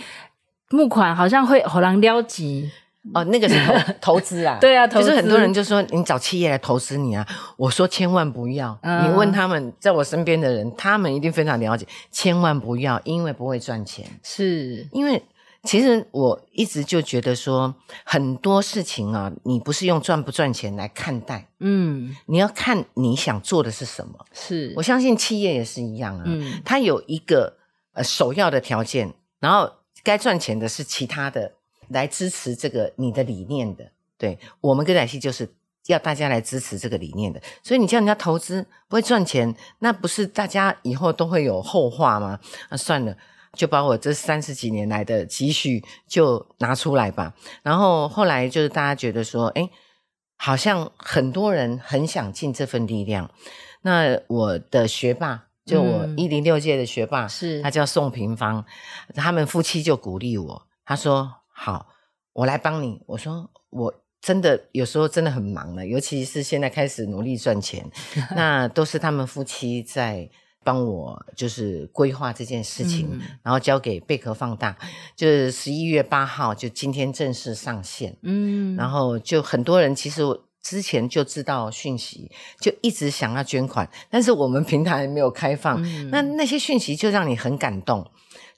[0.70, 2.70] 募款好像会互人了钱。”
[3.14, 8.79] 哦，那个是投投资啊， 对啊，就是很多人就说你找企业来投资你啊，我说千万不要。
[8.83, 14.05] 嗯、你问他们在我身边的人，他们一定非常了解，千万不要，因为不会赚钱。
[14.23, 15.23] 是因为
[15.62, 24.14] 其实我一直就觉得说很多事情啊，你不是用赚不赚钱来看待，嗯，你要看你想做的是什么。
[24.33, 27.57] 是我相信企业也是一样啊，嗯，它有一个
[27.94, 29.71] 呃首要的条件，然后
[30.03, 31.53] 该赚钱的是其他的。
[31.90, 35.48] 来支持这个你的理念的，对，我们歌仔戏就是
[35.87, 42.38] 要大家来支持这个理念的，所以你叫人家投资不会赚钱，那不是大家以后都会有后话吗？
[42.70, 43.16] 那算了，
[43.55, 47.33] 就把我这三十几年来的积蓄就拿出来吧。
[47.62, 49.70] 然后后来就是大家觉得说，哎，
[50.37, 53.31] 好像很多人很想尽这份力量。
[53.81, 58.62] 那我的学霸，就我一零六届的学霸，是、嗯、他叫宋平芳，
[59.14, 61.37] 他们夫妻就鼓励我，他说。
[61.61, 61.88] 好，
[62.35, 63.03] 我来帮你。
[63.05, 67.85] 我说我真的有时候真的很忙了，尤其是现在开始努力赚钱，
[68.37, 70.31] 那都是他们夫妻在
[70.62, 74.79] 帮我，就是规划这件事情，嗯、然后交给贝壳放大，
[75.16, 78.16] 就是十一月八号就今天正式上线。
[78.23, 80.23] 嗯，然后就很多人其实
[80.62, 88.09] 之前就知道讯息，就一直想要捐款，但是我们平台还没有开放，嗯、那那些讯息就让你很感动，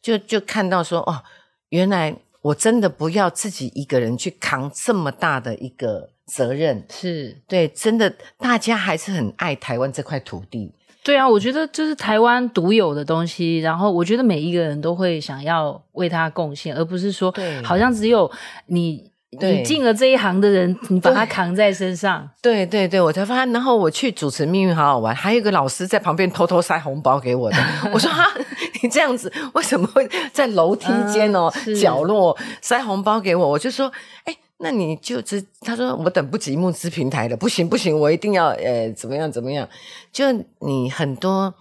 [0.03, 1.25] 就就看到说哦，
[1.71, 2.15] 原来。
[2.43, 10.73] 我真的不要自己一个人去扛这么大的一个责任，是对，真的，大家还是很爱台湾这块土地。
[11.03, 18.31] 对啊，我觉得这是台湾独有的东西，然后我觉得每一个人都会想要为它贡献，而不是说，好像只有
[18.67, 19.10] 你。
[19.39, 22.29] 对你进了这一行的人，你把他扛在身上。
[22.43, 23.53] 对对对，我才发现。
[23.53, 27.57] 然后我去主持《命运好好玩》，还有一个老师在旁边偷偷塞红包给我的。
[27.95, 28.27] 我说哈，
[28.83, 33.49] 你这样子为什么会在楼梯间哦、呃、角落塞红包给我？
[33.51, 33.93] 我就说，
[34.25, 39.69] 哎，那你就只他说我等不及募资平台了，不行不行，我一定要呃怎么样怎么样？
[40.11, 40.25] 就
[40.59, 41.55] 你很多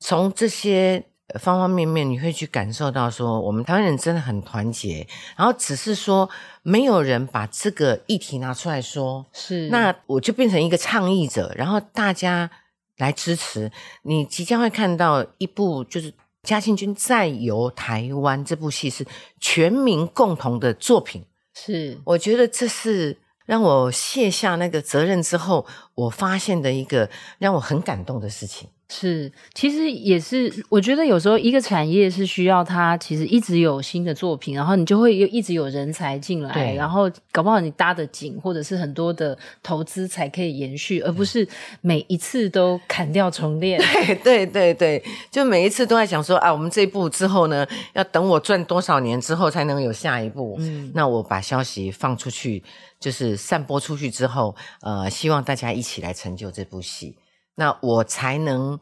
[0.00, 1.04] 从这些。
[1.38, 5.06] 方方面面，你会去感受到说，我们台湾人真的很团结。
[5.36, 6.28] 然后只是说，
[6.62, 12.50] 没有人把这个议题拿出来说，是那我就变成一个倡议者，然后大家
[12.98, 13.70] 来支持。
[14.02, 16.12] 你即将会看到一部就是
[16.42, 19.06] 嘉庆君再游台湾这部戏，是
[19.38, 21.24] 全民共同的作品。
[21.54, 28.68] 是，我觉得这是让我卸下那个责任之后，我发现的一个让我很感动的事情。
[28.92, 41.46] 是，其实也是，我觉得有时候一个产业是需要它，其实一直有新的作品，然后你就会有一直有人才进来，然后搞不好你搭得紧，或者是很多的投资才可以延续，而不是
[41.80, 43.80] 每一次都砍掉重练。
[43.80, 50.56] 对对对对，就每一次都在想说啊，我们这一步之后呢，要等我赚多少年之后才能有下一步。
[50.58, 52.60] 嗯，那我把消息放出去，
[52.98, 57.14] 就是散播出去之后，呃，希望大家一起来成就这部戏。
[57.60, 58.80] 那我才能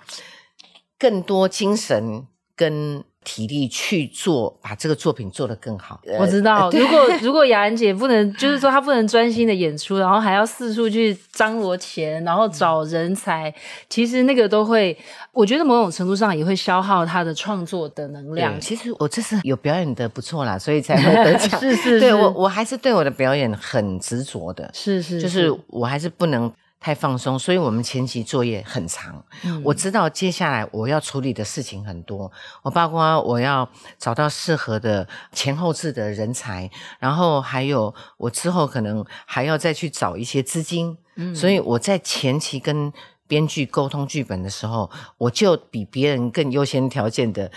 [0.96, 6.00] 更多精神跟体力去做，把这个作品做得更好。
[6.18, 13.52] 我知道， 呃、如果 如果雅兰姐不能，就是说她不能专心的演出，然后还要四处去张罗钱，然后找人才，
[13.90, 14.96] 其实那个都会，
[15.32, 18.58] 我觉得某种程度上也会消耗她的创作的能量。
[18.60, 21.60] 其实我这次有表演的不错啦，所以才 会得奖。
[21.60, 24.70] 是，是是，对我我还是对我的表演很执着的。
[24.72, 26.50] 是，是是，就是我还是不能。
[26.80, 29.24] 太放松，所以我们前期作业很长。
[29.42, 32.30] 嗯，我知道接下来我要处理的事情很多，
[32.62, 40.96] 我包括我要找到适合的前后置的人才，然后还有我之后可能还要再去找一些资金。
[41.16, 42.92] 嗯，所以我在前期跟
[43.26, 44.88] 编剧沟通剧本的时候，
[45.18, 47.50] 我就比别人更优先条件的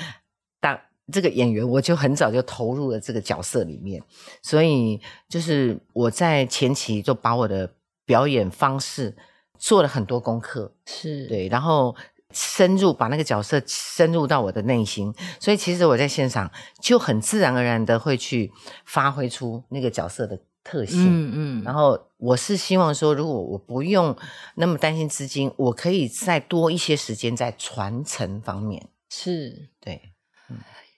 [0.60, 0.80] 当
[1.12, 4.02] 这个演员，我就很早就投入了这个角色里面。
[4.42, 7.72] 所以就是我在前期就把我的。
[8.12, 9.16] 表演方式
[9.58, 11.26] 做了很多功课，是。
[11.28, 11.96] 对，然后
[12.34, 16.52] 深入把那个角色深入到我的内心，所以其实我在现场
[16.82, 18.52] 就很自然而然的会去
[18.84, 21.32] 发挥出那个角色的特性，嗯。
[21.34, 24.14] 嗯，然后我是希望说，如果我不用
[24.56, 29.70] 那么担心资金，我可以再多一些时间在传承方面，是。
[29.80, 30.11] 对。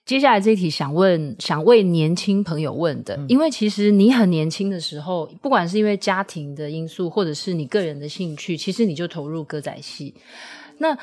[0.06, 10.12] 接下来这一题想问，想为年轻朋友问的，嗯、因为其实你很年轻的时候，不管是因为家庭的因素，或者是你个人的兴趣，其实你就投入歌仔戏，
[10.76, 10.94] 那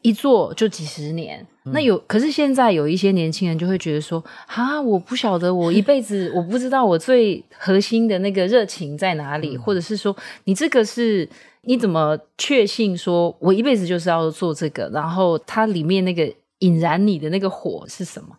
[0.00, 1.46] 一做就几十年。
[1.66, 11.28] 嗯、那有，可是现在有一些年轻人就会觉得说，啊，我不晓得，我一辈子 我不知道我最核心的那个热情在哪里，嗯、或者是说，你这个是
[11.64, 14.88] 你怎么确信说我一辈子就是要做这个？
[14.94, 16.32] 然后它里面那个。
[16.60, 18.38] 引燃你的那个火是什么？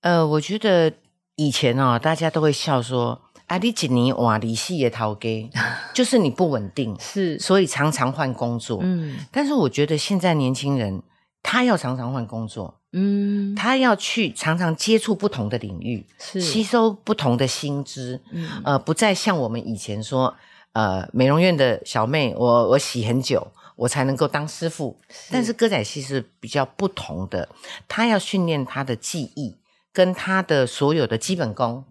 [0.00, 0.92] 呃，我觉得
[1.34, 5.50] 以前哦，大家都会笑说：“啊，你几年哇，你事业逃给，
[5.92, 11.02] 就是你不稳定，是，所以常常换工作。”嗯，但是我觉得现在年轻人
[11.42, 20.36] 他要常常换工作，嗯，他要去常常接触不同的领域，是吸收不同的薪资，嗯，呃，不再像我们以前说，
[20.72, 23.50] 呃，美容院的小妹，我我洗很久。
[23.76, 27.48] 我才能够当师傅，是但是歌仔戏是比较不同的，
[27.86, 29.58] 他要训练他的技艺
[29.92, 31.84] 跟他的所有的基本功，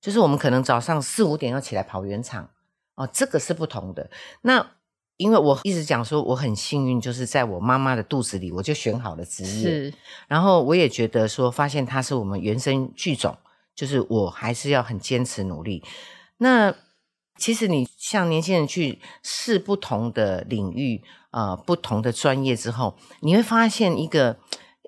[0.00, 2.50] 就是我们可能早上四五点要起来跑圆场
[2.96, 4.10] 哦，这个是不同的。
[4.42, 4.72] 那
[5.16, 9.94] 因为我一直讲说我很幸运，就是在我妈妈的肚子里我就选好了职业，是
[10.26, 13.38] 然后我也觉得说发现他是我们原生剧种，
[13.76, 15.84] 就是我还是要很坚持努力。
[16.38, 16.74] 那
[17.36, 21.04] 其实你像年轻人去试不同的领域。
[21.30, 24.38] 呃，不同的专业之后，你会发现一个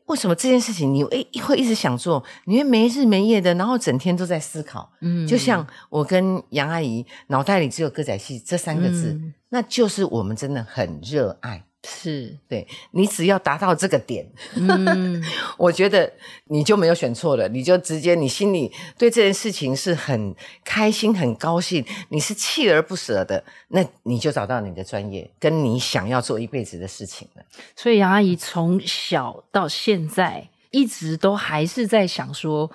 [0.07, 4.91] 为什么这件事情你诶会一直想做，你会没日没夜的，然后整天都在思考。
[5.01, 11.65] 嗯，就像我跟杨阿姨脑袋里只有歌仔戏这三个字，嗯，那就是我们真的很热爱。
[11.83, 15.23] 是对，你只要达到这个点，嗯，
[15.57, 16.13] 我觉得
[16.49, 27.43] 你就没有选错了，你就直接你心里对这件事情是很开心、很高兴，你是锲而不舍的，那你就找到你的专业，跟你想要做一辈子的事情了。
[27.75, 32.71] 所以杨阿姨从小到现在一直都还是在想说，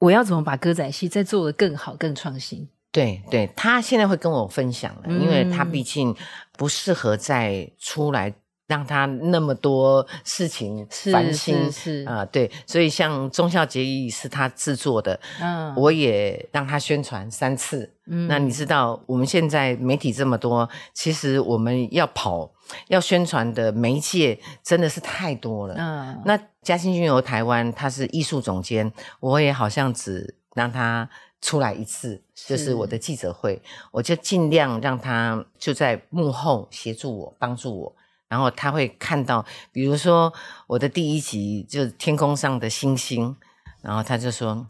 [0.00, 2.68] 我要怎么把歌仔戏再做得更好、更创新。
[2.92, 6.14] 对对，他现在会跟我分享了，因为他毕竟
[6.56, 8.34] 不适合再出来。
[8.70, 17.92] 让他那么多事情烦心是啊、呃，对，所以像忠孝节义是他制作的，嗯，我也让他宣传三次。
[18.06, 22.48] 嗯，那你知道我们现在媒体这么多，其实我们要跑
[22.86, 25.74] 要宣传的媒介真的是太多了。
[25.76, 31.10] 嗯，那嘉兴君游台湾他是艺术总监，我也好像只让他
[31.40, 33.60] 出来一次，就是我的记者会，
[33.92, 37.96] 我就尽量让他就在幕后协助我，帮助我。
[38.28, 40.32] 然后他会看到，比如说
[40.68, 43.36] 我的第一集就是天空上的星星，
[43.82, 44.68] 然后他就说：“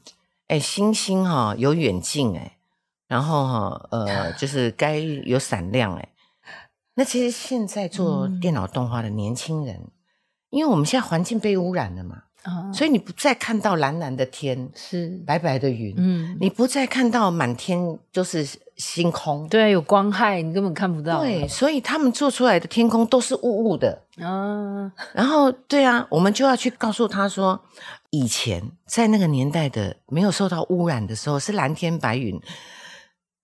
[0.48, 2.56] 哎，星星哈、哦、有远近哎，
[3.06, 6.08] 然后哈呃 就是该有闪亮哎。”
[6.96, 9.90] 那其实现在做电脑动画的年轻人，嗯、
[10.50, 12.24] 因为我们现在环境被污染了嘛。
[12.44, 21.20] 哦、所以你不再看到蓝蓝的天，是白白的云，嗯，你不再看到满天就是星空，对，有光害，你根本看不到。
[21.20, 24.24] 对，所以他们做出来的天空都是雾雾的啊。
[24.24, 27.60] 哦、然后，对啊，我们就要去告诉他说，
[28.08, 32.40] 以前在那个年代的没有受到污染的时候，是蓝天白云，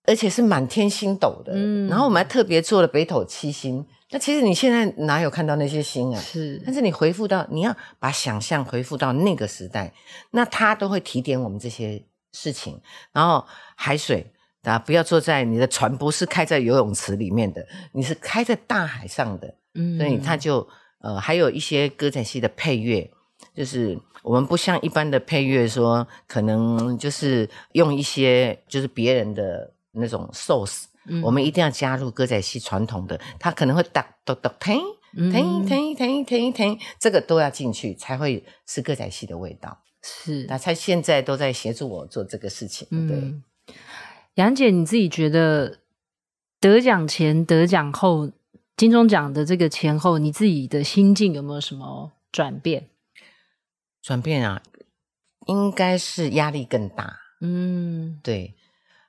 [0.05, 1.51] 而且是满天星斗的。
[1.53, 3.85] 嗯，然后我们还特别做了北斗七星。
[4.09, 6.21] 那其实你现在哪有看到那些星啊？
[6.21, 9.93] 是，但是你回复到，你要把想象回复到那个时代，
[10.31, 12.01] 那他都会提点我们这些
[12.31, 12.79] 事情。
[13.11, 13.45] 然后
[13.75, 14.31] 海水
[14.63, 19.53] 啊，不要坐在你的船，不是开在游泳池里面的，你是开在大海上的。
[19.73, 20.65] 嗯，所以他就
[20.99, 23.11] 呃，还有一些歌仔戏的配乐，
[23.53, 30.85] 就是我们不像一般的配乐说，可能就是用一些就是别人的那种 source。
[31.07, 34.77] 嗯、我们一定要加入歌仔戏传统的，他可能会哒哒哒腾
[35.13, 39.81] 腾腾腾腾腾，这个都要进去，才会是歌仔戏的味道。
[40.03, 42.87] 是，那他现在都在协助我做这个事情。
[43.07, 43.43] 对，嗯、
[44.35, 45.79] 杨姐，你自己觉得
[46.59, 48.31] 得奖前、得奖后、
[48.75, 52.89] 金钟奖的这个前后，你自己的心境有没有什么转变？
[54.01, 54.61] 转变啊，
[55.47, 57.17] 应该是压力更大。
[57.41, 58.55] 嗯，对。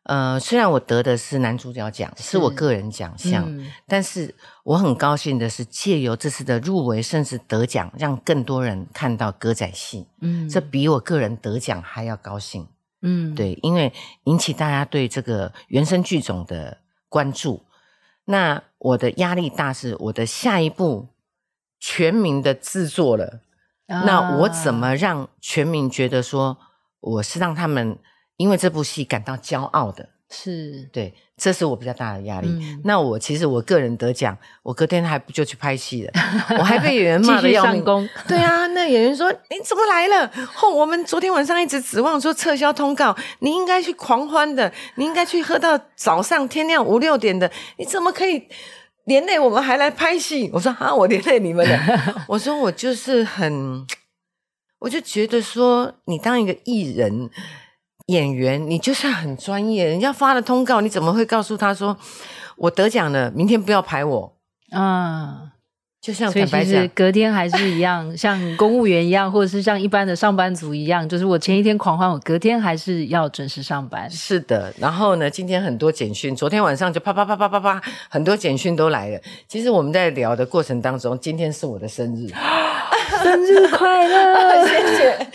[0.09, 4.35] 呃，虽然我得的是男主角奖，是我个人奖项，嗯、但是
[4.65, 12.67] 我很高兴的是，借由这次的入围甚至得奖，让更多人看到歌仔戏，嗯，这比我个人得奖还要高兴，
[13.03, 13.93] 嗯，对，因为
[14.25, 16.79] 引起大家对这个原生剧种的
[17.11, 17.63] 关注。
[18.25, 21.09] 那我的压力大，是我的下一部
[21.79, 23.43] 全民的制作了，
[23.89, 26.57] 啊、那我怎么让全民觉得说
[27.01, 27.99] 我是让他们。
[28.39, 32.49] 因为这部戏感到骄傲的，是对，这是我比较大的压力。
[32.49, 36.13] 嗯、那我其实我个人得奖，我隔天还不就去拍戏了，
[36.57, 37.85] 我还被演员骂的要命。
[38.29, 40.31] 对啊，那演员说你怎么来了？
[40.73, 48.47] 我们昨天晚上一直指望说撤销通告，你应该去狂欢的，你应该去喝到早上天亮五六点的，你怎么可以
[49.07, 50.49] 连累我们还来拍戏？
[50.53, 52.25] 我说啊，我连累你们了。
[52.29, 53.85] 我说我就是很，
[54.79, 57.29] 我就觉得说你当一个艺人。
[58.09, 59.87] 演员，你就算很专业。
[59.87, 61.97] 人家发了通告，你怎么会告诉他说
[62.57, 63.31] 我得奖了？
[63.31, 64.37] 明天不要排我
[64.73, 65.53] 啊！
[66.01, 74.09] 就像其实隔天还是一样， 像公务员一样，或者是像一般的上班族一样，就是我前一天狂欢，我隔天还是要准时上班。
[74.09, 74.73] 是的。
[74.79, 79.21] 然后呢，今天很多简讯，昨天晚上就啪啪啪啪啪啪，很多简讯都来了。
[79.49, 82.29] 其实我们在聊的过程当中，今天是我的生日，
[83.23, 84.65] 生日快乐！
[84.67, 85.29] 谢谢。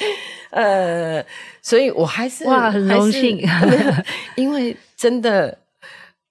[0.50, 1.26] 呃，
[1.64, 3.42] 所以我还是哇，很荣幸，
[4.36, 5.58] 因为真的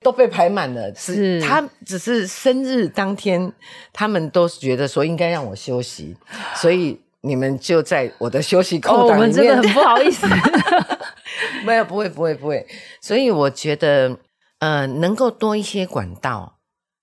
[0.01, 0.95] 都被排满了。
[0.95, 3.51] 是，他只是生日当天，
[3.93, 6.15] 他们都觉得说应该让我休息，
[6.55, 9.15] 所以你们就在我的休息空档里面。
[9.15, 10.27] 哦，我们真的很不好意思，
[11.65, 12.67] 没有，不会，不会，不会。
[13.01, 14.19] 所以我觉得，
[14.59, 16.59] 呃，能够多一些管道。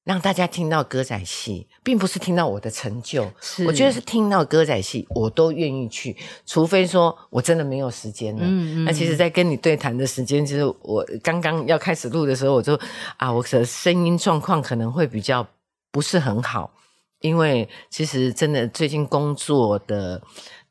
[0.10, 6.18] 让大家听到歌仔戏，并不是听到我的成就，是我觉得是听到歌仔戏，我都愿意去。
[6.48, 8.42] 除非说我真的没有时间了。
[8.42, 8.86] 嗯嗯。
[8.86, 12.74] 那其实，在跟你对谈的时间，其实我刚刚要开始录的时候，我就
[13.18, 15.48] 啊，我的声音状况可能会比较
[15.92, 16.74] 不是很好，
[17.20, 20.20] 因为其实真的最近工作的。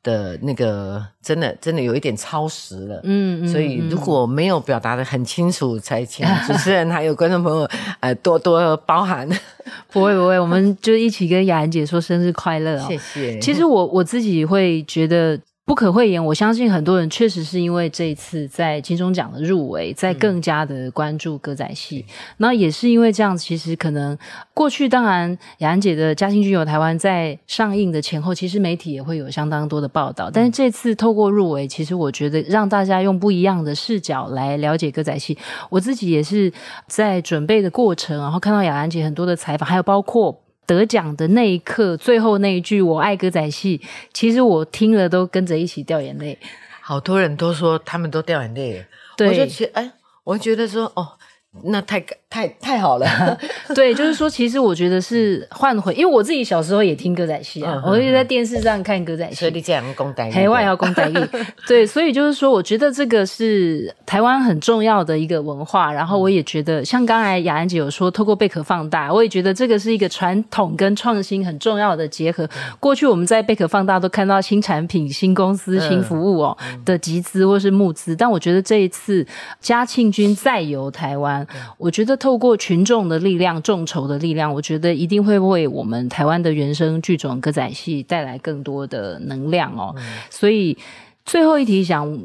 [0.01, 7.67] 的那个真的真的有一点超时了，嗯，嗯，所以如果没有表达的很清楚，才请主持人还有观众朋友
[7.99, 9.27] 呃多多包涵。
[9.91, 13.39] 不会不会，我们就一起跟雅兰姐说生日快乐哦，谢谢。
[13.39, 15.39] 其实我我自己会觉得。
[15.69, 22.03] 不可讳言，我相信很多人确实是因为这一次在金钟奖的入围，在更加的关注歌仔戏。
[22.37, 24.17] 那、嗯、也是因为这样，其实可能
[24.55, 30.31] 过去当然雅兰姐的《嘉兴君游台湾》在上映的前后，其实媒体也会有相当多的报道。
[30.33, 35.37] 但是这次透过入围，其实我觉得让大家用不一样的视角来了解歌仔戏。
[35.69, 36.51] 我自己也是
[36.87, 40.35] 在准备的过程，然后看到雅兰姐很多的采访，还有包括。
[40.69, 43.81] 得奖的那一刻，最后那一句“我爱歌仔戏”，
[44.13, 46.37] 其实我听了都跟着一起掉眼泪。
[46.79, 48.85] 好多人都说他们都掉眼泪，
[49.17, 49.91] 对，我就觉得，哎，
[50.23, 51.17] 我觉得说，哦。
[51.63, 51.99] 那太
[52.29, 53.37] 太太好了，
[53.73, 61.15] 对，就是说，其实我觉得是换回，因为我自己小时候也听歌仔戏啊，我就在电视上看歌仔戏，所以你这样公台，台湾要公台语，
[61.67, 72.47] 对，所以就是说，我觉得这个是台湾很重要的一个文化，然后我也觉得，像刚才雅安姐有说，透过贝壳放大，我也觉得这个是一个传统跟创新很重要的结合。
[72.79, 76.55] 过去我们在贝壳放大都看到新产品、新公司、新服务哦
[76.85, 79.25] 的集资或是募资，但我觉得这一次
[79.59, 81.45] 嘉庆君再游台湾。
[81.79, 89.95] 我觉得透过群众的力量、众筹的力量，我觉得一定会为我们台湾的原生剧种歌仔戏带来更多的能量哦。
[89.97, 90.77] 嗯、所以
[91.25, 92.19] 最后一题想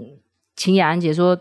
[0.56, 1.38] 请雅安姐说，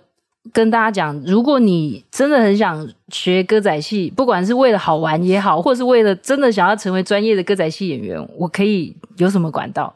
[0.51, 9.93] 跟大家讲，如果你真的很想学歌仔戏，不管是为了好玩也好，或是为了真的想要成为专业的歌仔戏演员，我可以有什么管道？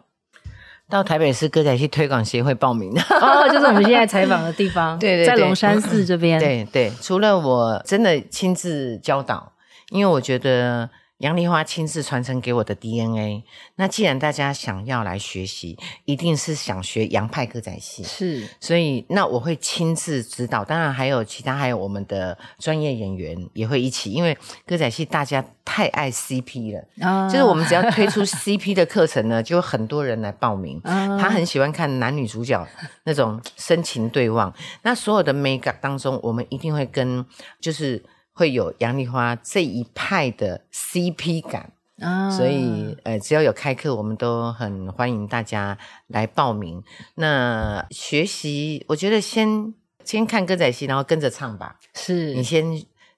[0.89, 6.39] 到台北市歌仔戏推广协会报名 哦，就是我们现在采访的地方， 对，对，对，在龙山寺这边。
[6.39, 9.51] 对对，除了我真的亲自教导，
[9.89, 10.89] 因为我觉得。
[11.20, 13.43] 杨丽花亲自传承给我的 DNA。
[13.76, 18.47] 那既然大家想要来学习，一定是想学洋派歌仔戏，是。
[18.59, 24.11] 所以那我会亲自指导，当然还有其他，还有我们的专业演员也会一起。
[24.11, 30.80] 因为歌仔戏大家太爱 CP 了，啊、就是我们只要推出 CP 的课程呢，就有很多人来报名。
[30.84, 32.63] 啊、他很喜欢看男女主角
[33.05, 34.53] 那种深情对望。
[34.84, 37.26] 那所有的 make up 当中，我们一定会跟
[37.59, 38.03] 就是。
[38.38, 45.75] 会有杨丽花这一派的 CP 感啊，所以呃，只要有开课，我们都很欢迎大家
[46.05, 46.83] 来报名。
[47.15, 49.73] 那学习，我觉得先
[50.03, 51.79] 先看歌仔戏，然后跟着唱吧。
[51.95, 52.63] 是你先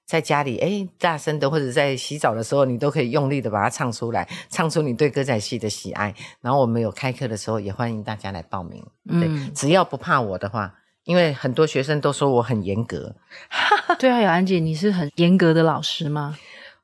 [0.06, 6.14] 在家里哎大声的，或者在洗澡的时候，你都可以用力的把它唱出来，唱出你对歌仔戏的喜爱。
[6.40, 8.82] 然后我们有开课的时候，也欢迎大家来报名。
[9.06, 10.74] 对，嗯，只要不怕我的话。
[11.04, 13.16] 因为很多学生都说我很严格，
[13.98, 16.38] 对啊，雅安姐，你是很严格的老师吗？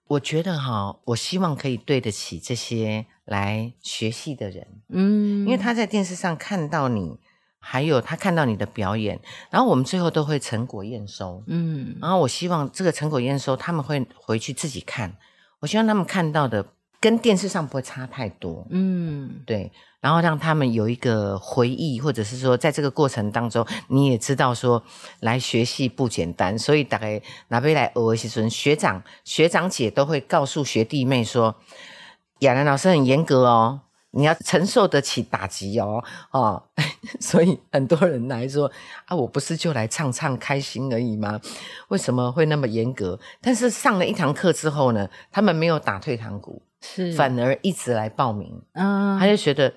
[0.08, 7.18] 我觉得哈，我希望可以对得起这些来学戏的人，嗯，因为他在电视上看到你，
[7.58, 15.16] 还有他看到你的表演，然后我们最后都会成果验收，嗯，然后我希望这个成果验收他们会回去自己看，
[15.60, 16.66] 我希望他们看到的。
[17.06, 18.66] 跟电视上不会差太多。
[18.70, 19.70] 嗯，对。
[20.00, 24.82] 然后让他们有一个回忆，或者是说，在这个过程当中，你也知道说，
[25.20, 26.58] 来学习不简单。
[26.58, 31.54] 所以大概拿贝来偶尔时阵，学长学长姐都会告诉学弟妹说，
[32.40, 33.82] 亚兰老师很严格哦。
[34.10, 36.02] 你要承受得起打击哦，
[36.32, 36.60] 哦，
[37.20, 38.68] 所以很多人来说
[39.04, 41.40] 啊，我不是就来唱唱开心而已吗？
[41.88, 43.20] 为什么会那么严格？
[43.40, 46.75] 但是上了一堂课之后呢，他们没有打退堂鼓，是
[47.16, 49.72] 反而一直来报名，嗯，他就觉得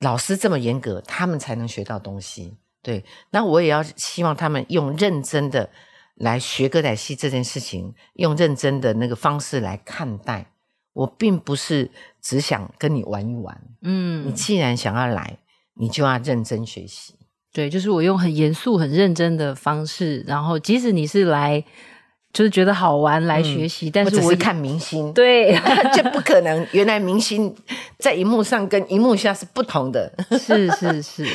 [0.00, 2.56] 老师这么严格，他们才能学到东西。
[2.82, 5.68] 对，那我也要希望他们用认真的
[6.14, 10.52] 来学歌仔戏这件事情，用认真的那个方式来看待。
[10.94, 11.90] 我并不是
[12.20, 15.38] 只想跟你玩一玩，嗯，你既然想要来，
[15.74, 17.14] 你就要认真学习。
[17.52, 21.64] 对，就是我用很严肃、很认真的方式，然后即使你是来，
[22.32, 25.58] 就是觉得好玩来学习，嗯、但是我只是看明星， 对，
[25.94, 26.66] 这不可能。
[26.72, 27.54] 原来明星
[27.98, 31.26] 在荧幕上跟荧幕下是不同的，是 是是。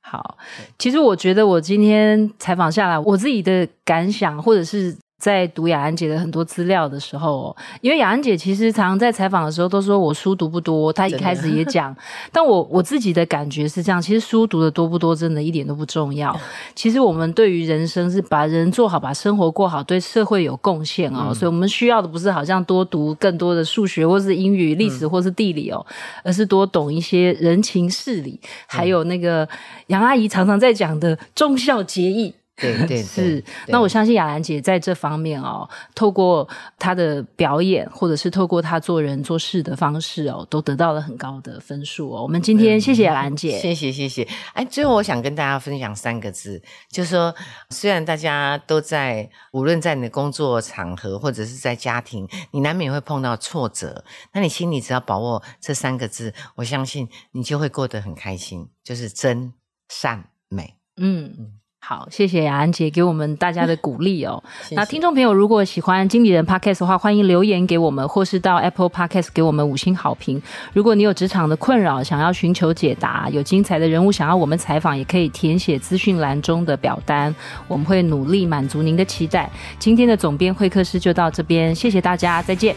[0.00, 0.36] 好，
[0.78, 4.96] 其实我觉得我今天采访下来，我自己的感想，或者是。
[5.24, 11.96] 在读雅安姐的很多资料的时候，因为雅安姐其实常常在采访的时候都说我书读不多，她一开始也讲，
[12.30, 16.38] 但我我自己的感觉是这样，其实书读的多不多真的一点都不重要。
[16.74, 21.28] 其实我们对于人生是把人做好，把生活过好，对社会有贡献哦。
[21.28, 25.94] 嗯、所以我们需要的不是好像多读更多的数学或是英语、历史或是地理哦，嗯、
[26.24, 29.48] 而是多懂一些人情事理，还有那个
[29.86, 32.34] 杨阿姨常常在讲的忠孝节义。
[32.56, 33.44] 对对，对 是。
[33.66, 36.48] 那我相信雅兰姐在这方面哦，透过
[36.78, 42.22] 她的表演，或者是透过她做人做事的方式哦，都得到了很高的分数哦。
[42.22, 44.26] 我们今天谢谢雅兰姐，谢谢谢谢。
[44.52, 47.34] 哎，最后我想跟大家分享三个字，就是说，
[47.70, 59.52] 虽然大家都在，无论在你的工作场合或者是在家庭，你难免会碰到挫折，那你心里只要把握这三个字，我相信你就会过得很开心，就是真
[59.88, 60.76] 善美。
[60.96, 61.52] 嗯嗯。
[61.86, 64.42] 好，谢谢雅安姐给我们大家的鼓励哦。
[64.64, 64.74] 谢谢。
[64.74, 70.40] 那听众朋友，如果喜欢经理人 Podcast 的话，欢迎留言给我们，或是到 Apple Podcast 给我们五星好评。
[70.72, 77.34] 如果你有职场的困扰，想要寻求解答，有精彩的人物想要我们采访，也可以填写资讯栏中的表单，
[77.68, 79.50] 我们会努力满足您的期待。
[79.78, 82.74] 今天的总编会客室就到这边，谢谢大家，再见。